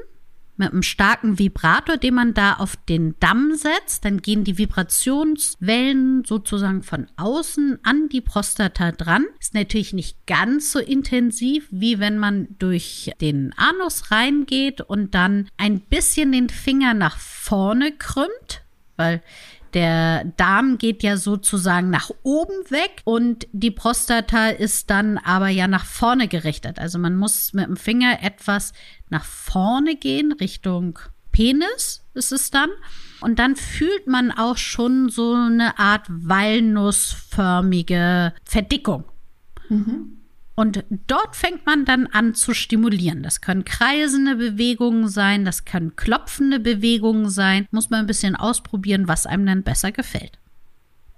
mit 0.59 0.71
einem 0.71 0.83
starken 0.83 1.39
Vibrator, 1.39 1.97
den 1.97 2.13
man 2.13 2.33
da 2.33 2.53
auf 2.53 2.75
den 2.87 3.15
Damm 3.19 3.55
setzt. 3.55 4.05
Dann 4.05 4.21
gehen 4.21 4.43
die 4.43 4.57
Vibrationswellen 4.57 6.25
sozusagen 6.25 6.83
von 6.83 7.07
außen 7.17 7.79
an 7.83 8.09
die 8.09 8.21
Prostata 8.21 8.91
dran. 8.91 9.25
Ist 9.39 9.53
natürlich 9.53 9.93
nicht 9.93 10.27
ganz 10.27 10.71
so 10.71 10.79
intensiv, 10.79 11.67
wie 11.71 11.99
wenn 11.99 12.17
man 12.17 12.49
durch 12.59 13.11
den 13.21 13.53
Anus 13.57 14.11
reingeht 14.11 14.81
und 14.81 15.15
dann 15.15 15.49
ein 15.57 15.79
bisschen 15.79 16.31
den 16.31 16.49
Finger 16.49 16.93
nach 16.93 17.17
vorne 17.17 17.91
krümmt, 17.91 18.63
weil 18.97 19.23
der 19.73 20.25
Darm 20.37 20.77
geht 20.77 21.03
ja 21.03 21.17
sozusagen 21.17 21.89
nach 21.89 22.11
oben 22.23 22.69
weg 22.69 23.01
und 23.03 23.47
die 23.51 23.71
Prostata 23.71 24.49
ist 24.49 24.89
dann 24.89 25.17
aber 25.17 25.49
ja 25.49 25.67
nach 25.67 25.85
vorne 25.85 26.27
gerichtet. 26.27 26.79
Also 26.79 26.99
man 26.99 27.15
muss 27.15 27.53
mit 27.53 27.67
dem 27.67 27.77
Finger 27.77 28.19
etwas 28.21 28.73
nach 29.09 29.25
vorne 29.25 29.95
gehen, 29.95 30.31
Richtung 30.33 30.99
Penis 31.31 32.05
ist 32.13 32.31
es 32.31 32.51
dann. 32.51 32.69
Und 33.21 33.39
dann 33.39 33.55
fühlt 33.55 34.05
man 34.07 34.31
auch 34.31 34.57
schon 34.57 35.09
so 35.09 35.33
eine 35.33 35.79
Art 35.79 36.05
walnussförmige 36.07 38.33
Verdickung. 38.43 39.05
Mhm. 39.69 40.18
Und 40.59 40.83
dort 41.07 41.37
fängt 41.37 41.65
man 41.65 41.85
dann 41.85 42.07
an 42.07 42.35
zu 42.35 42.53
stimulieren. 42.53 43.23
Das 43.23 43.39
können 43.39 43.63
kreisende 43.63 44.35
Bewegungen 44.35 45.07
sein, 45.07 45.45
das 45.45 45.63
können 45.63 45.95
klopfende 45.95 46.59
Bewegungen 46.59 47.29
sein. 47.29 47.65
Muss 47.71 47.89
man 47.89 48.01
ein 48.01 48.07
bisschen 48.07 48.35
ausprobieren, 48.35 49.07
was 49.07 49.25
einem 49.25 49.45
dann 49.45 49.63
besser 49.63 49.93
gefällt. 49.93 50.37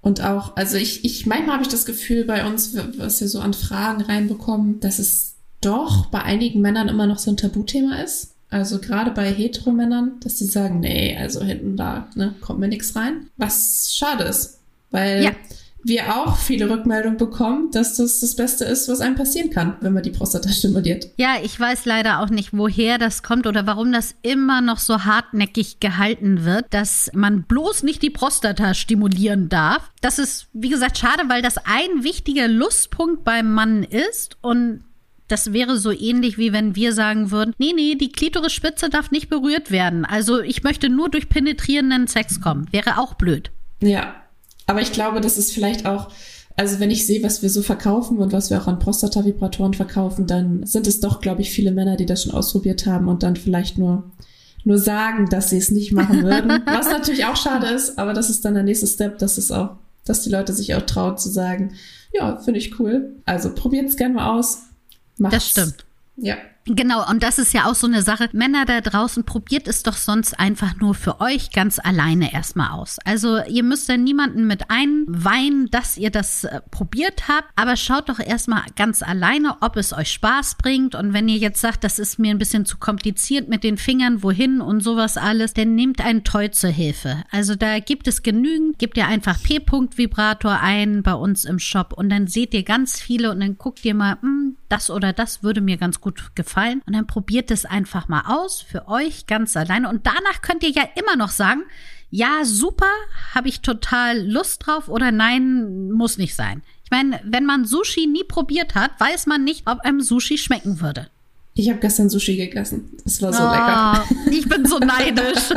Und 0.02 0.22
auch, 0.24 0.56
also 0.58 0.78
ich, 0.78 1.04
ich 1.06 1.26
manchmal 1.26 1.54
habe 1.54 1.64
ich 1.64 1.70
das 1.70 1.88
Gefühl 1.88 2.24
bei 2.26 2.46
uns, 2.46 2.78
was 3.00 3.20
wir 3.20 3.28
so 3.28 3.40
an 3.40 3.56
Fragen 3.56 4.04
reinbekommen, 4.04 4.80
dass 4.80 5.00
es 5.00 5.34
doch 5.60 6.06
bei 6.12 6.22
einigen 6.22 6.62
Männern 6.62 6.88
immer 6.88 7.08
noch 7.08 7.18
so 7.18 7.32
ein 7.32 7.38
Tabuthema 7.38 7.96
ist. 7.96 8.36
Also 8.52 8.78
gerade 8.78 9.10
bei 9.10 9.34
Heteromännern, 9.34 10.20
dass 10.20 10.36
die 10.36 10.46
sagen, 10.46 10.82
nee, 10.82 11.18
also 11.18 11.44
hinten 11.44 11.78
da 11.78 12.08
ne, 12.14 12.36
kommt 12.42 12.60
mir 12.60 12.68
nichts 12.68 12.96
rein. 12.96 13.32
Was 13.38 13.92
schade 13.92 14.26
ist, 14.26 14.60
weil 14.92 15.24
ja. 15.24 15.32
Wir 15.84 16.16
auch 16.16 16.38
viele 16.38 16.70
Rückmeldungen 16.70 17.18
bekommen, 17.18 17.72
dass 17.72 17.96
das 17.96 18.20
das 18.20 18.36
Beste 18.36 18.66
ist, 18.66 18.88
was 18.88 19.02
einem 19.02 19.16
passieren 19.16 19.50
kann, 19.50 19.76
wenn 19.82 19.94
man 19.94 20.04
die 20.04 20.12
Prostata 20.12 20.50
stimuliert. 20.52 21.08
Ja, 21.18 21.36
ich 21.42 21.60
weiß 21.60 21.86
leider 21.86 22.20
auch 22.20 22.30
nicht, 22.30 22.50
woher 22.52 22.98
das 22.98 23.24
kommt 23.24 23.48
oder 23.48 23.66
warum 23.68 23.92
das 23.92 24.16
immer 24.22 24.62
noch 24.62 24.80
so 24.80 25.06
hartnäckig 25.06 25.80
gehalten 25.80 26.46
wird, 26.46 26.66
dass 26.70 27.10
man 27.14 27.44
bloß 27.44 27.84
nicht 27.84 28.02
die 28.02 28.10
Prostata 28.10 28.74
stimulieren 28.74 29.50
darf. 29.50 29.90
Das 30.02 30.20
ist, 30.20 30.48
wie 30.54 30.70
gesagt, 30.70 30.98
schade, 30.98 31.24
weil 31.28 31.42
das 31.42 31.58
ein 31.58 32.04
wichtiger 32.04 32.48
Lustpunkt 32.48 33.24
beim 33.24 33.54
Mann 33.54 33.84
ist 33.84 34.38
und 34.42 34.84
das 35.32 35.54
wäre 35.54 35.78
so 35.78 35.92
ähnlich 35.92 36.38
wie 36.38 36.52
wenn 36.52 36.76
wir 36.76 36.94
sagen 36.94 37.32
würden, 37.32 37.54
nee, 37.58 37.72
nee, 37.74 37.96
die 37.96 38.12
Klitorisspitze 38.12 38.90
darf 38.90 39.12
nicht 39.12 39.30
berührt 39.30 39.72
werden. 39.72 40.04
Also 40.04 40.42
ich 40.42 40.64
möchte 40.64 40.90
nur 40.90 41.10
durch 41.10 41.30
penetrierenden 41.30 42.08
Sex 42.08 42.42
kommen. 42.42 42.68
Wäre 42.72 42.98
auch 42.98 43.14
blöd. 43.14 43.50
Ja, 43.82 44.21
aber 44.68 44.82
ich 44.82 44.92
glaube, 44.92 45.22
das 45.22 45.38
ist 45.38 45.54
vielleicht 45.54 45.86
auch, 45.86 46.10
also 46.56 46.80
wenn 46.80 46.92
ich 46.92 47.08
sehe, 47.08 47.24
was 47.24 47.42
wir 47.42 47.50
so 47.50 47.62
verkaufen 47.62 48.20
und 48.20 48.34
was 48.34 48.50
wir 48.50 48.62
auch 48.62 48.68
an 48.68 48.80
Prostata-Vibratoren 48.80 49.74
verkaufen, 49.74 50.28
dann 50.28 50.66
sind 50.66 50.88
es 50.88 51.00
doch, 51.00 51.22
glaube 51.22 51.42
ich, 51.42 51.52
viele 51.52 51.72
Männer, 51.72 51.98
die 51.98 52.06
das 52.06 52.24
schon 52.24 52.34
ausprobiert 52.34 52.86
haben 52.86 53.08
und 53.08 53.24
dann 53.24 53.36
vielleicht 53.36 53.78
nur 53.78 54.12
nur 54.64 54.78
sagen, 54.78 55.28
dass 55.28 55.50
sie 55.50 55.58
es 55.58 55.72
nicht 55.72 55.92
machen 55.92 56.24
würden. 56.24 56.50
Was 56.66 56.90
natürlich 56.90 57.26
auch 57.26 57.36
schade 57.36 57.68
ist, 57.68 57.98
aber 57.98 58.14
das 58.14 58.30
ist 58.30 58.46
dann 58.46 58.54
der 58.54 58.64
nächste 58.64 58.86
Step, 58.86 59.18
dass 59.18 59.40
es 59.40 59.52
auch, 59.52 59.78
dass 60.06 60.22
die 60.22 60.30
Leute 60.30 60.54
sich 60.54 60.76
auch 60.76 60.84
trauen 60.84 61.18
zu 61.18 61.30
sagen, 61.30 61.74
ja, 62.14 62.38
finde 62.38 62.60
ich 62.60 62.80
cool. 62.80 63.16
Also 63.26 63.54
probiert 63.56 63.88
es 63.88 63.96
gerne 63.96 64.16
mal 64.16 64.38
aus. 64.38 64.64
Macht's. 65.18 65.36
Das 65.36 65.48
stimmt. 65.48 65.86
Ja. 66.18 66.36
Genau, 66.66 67.10
und 67.10 67.24
das 67.24 67.40
ist 67.40 67.54
ja 67.54 67.66
auch 67.66 67.74
so 67.74 67.88
eine 67.88 68.04
Sache. 68.04 68.30
Männer 68.34 68.66
da 68.66 68.82
draußen, 68.82 69.24
probiert 69.24 69.68
es 69.68 69.82
doch 69.82 69.96
sonst 69.96 70.40
einfach 70.40 70.76
nur 70.78 70.94
für 70.94 71.20
euch 71.20 71.52
ganz 71.52 71.80
alleine 71.80 72.34
erstmal 72.34 72.72
aus. 72.72 73.00
Also 73.04 73.44
ihr 73.46 73.64
müsst 73.64 73.90
ja 73.90 73.98
niemanden 73.98 74.46
mit 74.46 74.70
einweihen, 74.70 75.70
dass 75.72 75.98
ihr 75.98 76.12
das 76.12 76.44
äh, 76.44 76.62
probiert 76.70 77.28
habt, 77.28 77.50
aber 77.56 77.76
schaut 77.76 78.10
doch 78.10 78.20
erstmal 78.20 78.64
ganz 78.76 79.02
alleine, 79.02 79.58
ob 79.62 79.76
es 79.76 79.92
euch 79.92 80.12
Spaß 80.12 80.56
bringt. 80.56 80.94
Und 80.94 81.14
wenn 81.14 81.28
ihr 81.28 81.38
jetzt 81.38 81.62
sagt, 81.62 81.84
das 81.84 81.98
ist 81.98 82.20
mir 82.20 82.30
ein 82.30 82.38
bisschen 82.38 82.66
zu 82.66 82.78
kompliziert 82.78 83.50
mit 83.50 83.64
den 83.64 83.78
Fingern, 83.78 84.22
wohin 84.22 84.62
und 84.62 84.82
sowas 84.82 85.18
alles, 85.18 85.54
dann 85.54 85.74
nehmt 85.74 86.00
ein 86.00 86.24
Toy 86.24 86.52
zur 86.52 86.70
Hilfe. 86.70 87.24
Also 87.32 87.56
da 87.56 87.80
gibt 87.80 88.08
es 88.08 88.22
genügend, 88.22 88.78
gebt 88.78 88.98
ihr 88.98 89.08
einfach 89.08 89.42
P-Punkt-Vibrator 89.42 90.60
ein 90.60 91.02
bei 91.02 91.16
uns 91.16 91.44
im 91.44 91.58
Shop 91.58 91.94
und 91.94 92.10
dann 92.10 92.28
seht 92.28 92.54
ihr 92.54 92.64
ganz 92.64 93.00
viele 93.00 93.32
und 93.32 93.40
dann 93.40 93.58
guckt 93.58 93.84
ihr 93.84 93.96
mal, 93.96 94.16
mh, 94.16 94.22
hm, 94.22 94.58
das 94.72 94.90
oder 94.90 95.14
das 95.14 95.44
würde 95.44 95.62
mir 95.62 95.78
ganz 95.78 96.02
gut 96.02 96.36
gefallen. 96.36 96.82
Und 96.86 96.94
dann 96.94 97.08
probiert 97.08 97.52
es 97.52 97.66
einfach 97.66 98.08
mal 98.08 98.24
aus 98.28 98.62
für 98.62 98.88
euch 98.88 99.28
ganz 99.28 99.56
alleine. 99.58 99.90
Und 99.90 100.06
danach 100.06 100.42
könnt 100.42 100.64
ihr 100.64 100.72
ja 100.72 100.84
immer 100.96 101.16
noch 101.16 101.32
sagen, 101.32 101.64
ja, 102.10 102.44
super, 102.44 102.92
habe 103.34 103.48
ich 103.48 103.62
total 103.62 104.20
Lust 104.28 104.66
drauf 104.66 104.90
oder 104.90 105.12
nein, 105.12 105.92
muss 105.92 106.18
nicht 106.18 106.36
sein. 106.36 106.62
Ich 106.84 106.92
meine, 106.92 107.22
wenn 107.24 107.46
man 107.46 107.66
Sushi 107.66 108.06
nie 108.06 108.26
probiert 108.26 108.76
hat, 108.76 108.92
weiß 109.00 109.28
man 109.28 109.44
nicht, 109.44 109.66
ob 109.66 109.80
einem 109.80 110.02
Sushi 110.02 110.38
schmecken 110.38 110.82
würde. 110.82 111.08
Ich 111.54 111.70
habe 111.70 111.80
gestern 111.80 112.10
Sushi 112.10 112.38
gegessen. 112.38 112.90
Es 113.06 113.22
war 113.22 113.34
so 113.34 113.44
oh, 113.44 113.50
lecker. 113.52 114.06
Ich 114.32 114.48
bin 114.48 114.66
so 114.66 114.80
neidisch. 114.80 115.52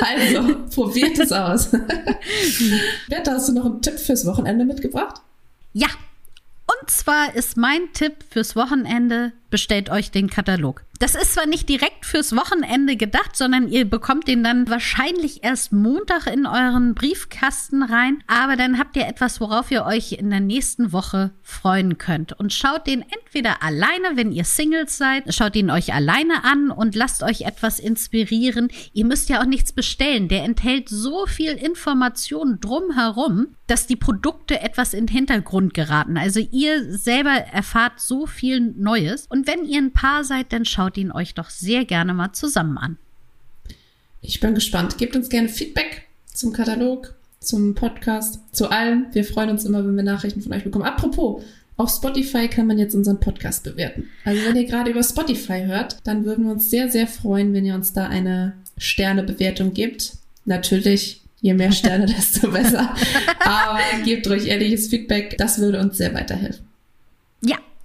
also, 0.00 0.56
probiert 0.74 1.18
es 1.18 1.32
aus. 1.32 1.70
Bertha, 3.08 3.32
hast 3.32 3.48
du 3.48 3.52
noch 3.52 3.66
einen 3.66 3.82
Tipp 3.82 3.98
fürs 3.98 4.24
Wochenende 4.24 4.64
mitgebracht? 4.64 5.20
Ja, 5.74 5.88
und 6.66 6.90
zwar 6.90 7.34
ist 7.34 7.56
mein 7.56 7.92
Tipp 7.92 8.24
fürs 8.30 8.56
Wochenende, 8.56 9.32
bestellt 9.54 9.88
euch 9.88 10.10
den 10.10 10.28
Katalog. 10.28 10.82
Das 10.98 11.14
ist 11.14 11.34
zwar 11.34 11.46
nicht 11.46 11.68
direkt 11.68 12.06
fürs 12.06 12.34
Wochenende 12.34 12.96
gedacht, 12.96 13.36
sondern 13.36 13.68
ihr 13.68 13.84
bekommt 13.84 14.26
den 14.26 14.42
dann 14.42 14.68
wahrscheinlich 14.68 15.44
erst 15.44 15.72
Montag 15.72 16.26
in 16.26 16.44
euren 16.46 16.94
Briefkasten 16.94 17.84
rein, 17.84 18.22
aber 18.26 18.56
dann 18.56 18.78
habt 18.78 18.96
ihr 18.96 19.06
etwas, 19.06 19.40
worauf 19.40 19.70
ihr 19.70 19.84
euch 19.84 20.12
in 20.12 20.30
der 20.30 20.40
nächsten 20.40 20.92
Woche 20.92 21.32
freuen 21.42 21.98
könnt. 21.98 22.32
Und 22.32 22.52
schaut 22.52 22.88
den 22.88 23.02
entweder 23.02 23.62
alleine, 23.62 24.16
wenn 24.16 24.32
ihr 24.32 24.44
Singles 24.44 24.98
seid, 24.98 25.32
schaut 25.32 25.54
ihn 25.54 25.70
euch 25.70 25.92
alleine 25.92 26.44
an 26.44 26.70
und 26.70 26.94
lasst 26.96 27.22
euch 27.22 27.42
etwas 27.42 27.78
inspirieren. 27.78 28.68
Ihr 28.92 29.04
müsst 29.04 29.28
ja 29.28 29.40
auch 29.40 29.46
nichts 29.46 29.72
bestellen. 29.72 30.28
Der 30.28 30.44
enthält 30.44 30.88
so 30.88 31.26
viel 31.26 31.52
Information 31.52 32.60
drumherum, 32.60 33.48
dass 33.66 33.86
die 33.86 33.96
Produkte 33.96 34.60
etwas 34.60 34.94
in 34.94 35.06
den 35.06 35.14
Hintergrund 35.16 35.74
geraten. 35.74 36.16
Also 36.16 36.40
ihr 36.40 36.92
selber 36.92 37.30
erfahrt 37.30 38.00
so 38.00 38.26
viel 38.26 38.60
Neues. 38.60 39.26
Und 39.28 39.43
wenn 39.46 39.64
ihr 39.64 39.80
ein 39.80 39.92
Paar 39.92 40.24
seid, 40.24 40.52
dann 40.52 40.64
schaut 40.64 40.96
ihn 40.96 41.12
euch 41.12 41.34
doch 41.34 41.50
sehr 41.50 41.84
gerne 41.84 42.14
mal 42.14 42.32
zusammen 42.32 42.78
an. 42.78 42.98
Ich 44.20 44.40
bin 44.40 44.54
gespannt. 44.54 44.98
Gebt 44.98 45.16
uns 45.16 45.28
gerne 45.28 45.48
Feedback 45.48 46.06
zum 46.32 46.52
Katalog, 46.52 47.14
zum 47.40 47.74
Podcast, 47.74 48.40
zu 48.52 48.70
allem. 48.70 49.06
Wir 49.12 49.24
freuen 49.24 49.50
uns 49.50 49.64
immer, 49.64 49.84
wenn 49.84 49.96
wir 49.96 50.02
Nachrichten 50.02 50.40
von 50.40 50.52
euch 50.52 50.64
bekommen. 50.64 50.84
Apropos, 50.84 51.42
auf 51.76 51.90
Spotify 51.90 52.48
kann 52.48 52.66
man 52.66 52.78
jetzt 52.78 52.94
unseren 52.94 53.20
Podcast 53.20 53.64
bewerten. 53.64 54.08
Also 54.24 54.44
wenn 54.44 54.56
ihr 54.56 54.64
gerade 54.64 54.90
über 54.90 55.02
Spotify 55.02 55.64
hört, 55.66 55.98
dann 56.04 56.24
würden 56.24 56.44
wir 56.44 56.52
uns 56.52 56.70
sehr, 56.70 56.88
sehr 56.88 57.06
freuen, 57.06 57.52
wenn 57.52 57.64
ihr 57.64 57.74
uns 57.74 57.92
da 57.92 58.06
eine 58.06 58.54
Sternebewertung 58.78 59.74
gibt. 59.74 60.12
Natürlich, 60.44 61.20
je 61.40 61.54
mehr 61.54 61.72
Sterne, 61.72 62.06
desto 62.16 62.50
besser. 62.50 62.94
Aber 63.40 63.80
gebt 64.04 64.28
ruhig 64.28 64.46
ehrliches 64.46 64.88
Feedback. 64.88 65.36
Das 65.36 65.58
würde 65.58 65.80
uns 65.80 65.96
sehr 65.96 66.14
weiterhelfen. 66.14 66.64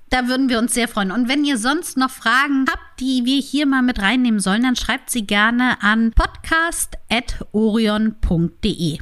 Da 0.09 0.27
würden 0.27 0.49
wir 0.49 0.59
uns 0.59 0.73
sehr 0.73 0.87
freuen. 0.87 1.11
Und 1.11 1.29
wenn 1.29 1.45
ihr 1.45 1.57
sonst 1.57 1.97
noch 1.97 2.09
Fragen 2.09 2.65
habt, 2.69 2.99
die 2.99 3.25
wir 3.25 3.39
hier 3.39 3.65
mal 3.65 3.83
mit 3.83 4.01
reinnehmen 4.01 4.39
sollen, 4.39 4.63
dann 4.63 4.75
schreibt 4.75 5.09
sie 5.09 5.27
gerne 5.27 5.83
an 5.83 6.11
podcast.orion.de. 6.11 8.97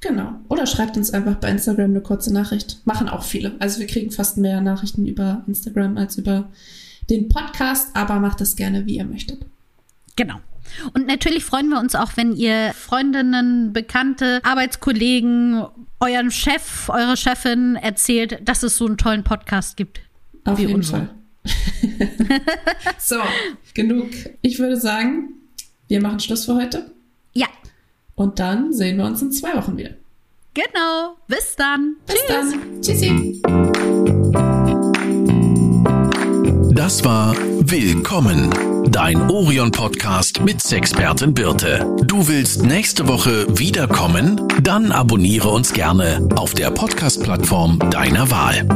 Genau. 0.00 0.34
Oder 0.48 0.66
schreibt 0.66 0.96
uns 0.96 1.12
einfach 1.12 1.36
bei 1.36 1.50
Instagram 1.50 1.90
eine 1.90 2.00
kurze 2.02 2.32
Nachricht. 2.32 2.80
Machen 2.84 3.08
auch 3.08 3.24
viele. 3.24 3.52
Also 3.58 3.80
wir 3.80 3.86
kriegen 3.86 4.10
fast 4.10 4.36
mehr 4.36 4.60
Nachrichten 4.60 5.06
über 5.06 5.42
Instagram 5.46 5.96
als 5.96 6.18
über 6.18 6.50
den 7.10 7.28
Podcast, 7.28 7.88
aber 7.94 8.20
macht 8.20 8.40
es 8.40 8.54
gerne, 8.54 8.86
wie 8.86 8.96
ihr 8.96 9.04
möchtet. 9.04 9.44
Genau. 10.16 10.36
Und 10.92 11.06
natürlich 11.06 11.44
freuen 11.44 11.68
wir 11.68 11.80
uns 11.80 11.94
auch, 11.94 12.16
wenn 12.16 12.36
ihr 12.36 12.72
Freundinnen, 12.74 13.72
Bekannte, 13.72 14.40
Arbeitskollegen, 14.44 15.64
euren 16.00 16.30
Chef, 16.30 16.88
eure 16.88 17.16
Chefin 17.16 17.76
erzählt, 17.76 18.46
dass 18.46 18.62
es 18.62 18.76
so 18.76 18.86
einen 18.86 18.98
tollen 18.98 19.24
Podcast 19.24 19.76
gibt. 19.76 20.00
Auf 20.44 20.58
jeden 20.58 20.82
Fall. 20.82 21.08
so, 22.98 23.16
genug. 23.74 24.08
Ich 24.42 24.58
würde 24.58 24.76
sagen, 24.76 25.34
wir 25.88 26.00
machen 26.00 26.20
Schluss 26.20 26.44
für 26.44 26.54
heute. 26.54 26.90
Ja. 27.32 27.46
Und 28.14 28.38
dann 28.38 28.72
sehen 28.72 28.98
wir 28.98 29.04
uns 29.04 29.22
in 29.22 29.32
zwei 29.32 29.56
Wochen 29.56 29.76
wieder. 29.76 29.90
Genau. 30.54 31.16
Bis 31.26 31.56
dann. 31.56 31.96
Bis 32.06 32.16
Tschüss. 32.16 32.28
dann. 32.28 32.82
Tschüssi. 32.82 33.42
Das 36.74 37.04
war 37.04 37.34
Willkommen, 37.66 38.50
dein 38.90 39.30
Orion-Podcast 39.30 40.42
mit 40.42 40.60
Sexpertin 40.60 41.32
Birte. 41.32 41.96
Du 42.04 42.28
willst 42.28 42.62
nächste 42.62 43.08
Woche 43.08 43.46
wiederkommen? 43.58 44.40
Dann 44.62 44.92
abonniere 44.92 45.48
uns 45.48 45.72
gerne 45.72 46.28
auf 46.36 46.52
der 46.52 46.70
Podcast-Plattform 46.70 47.78
deiner 47.90 48.30
Wahl. 48.30 48.66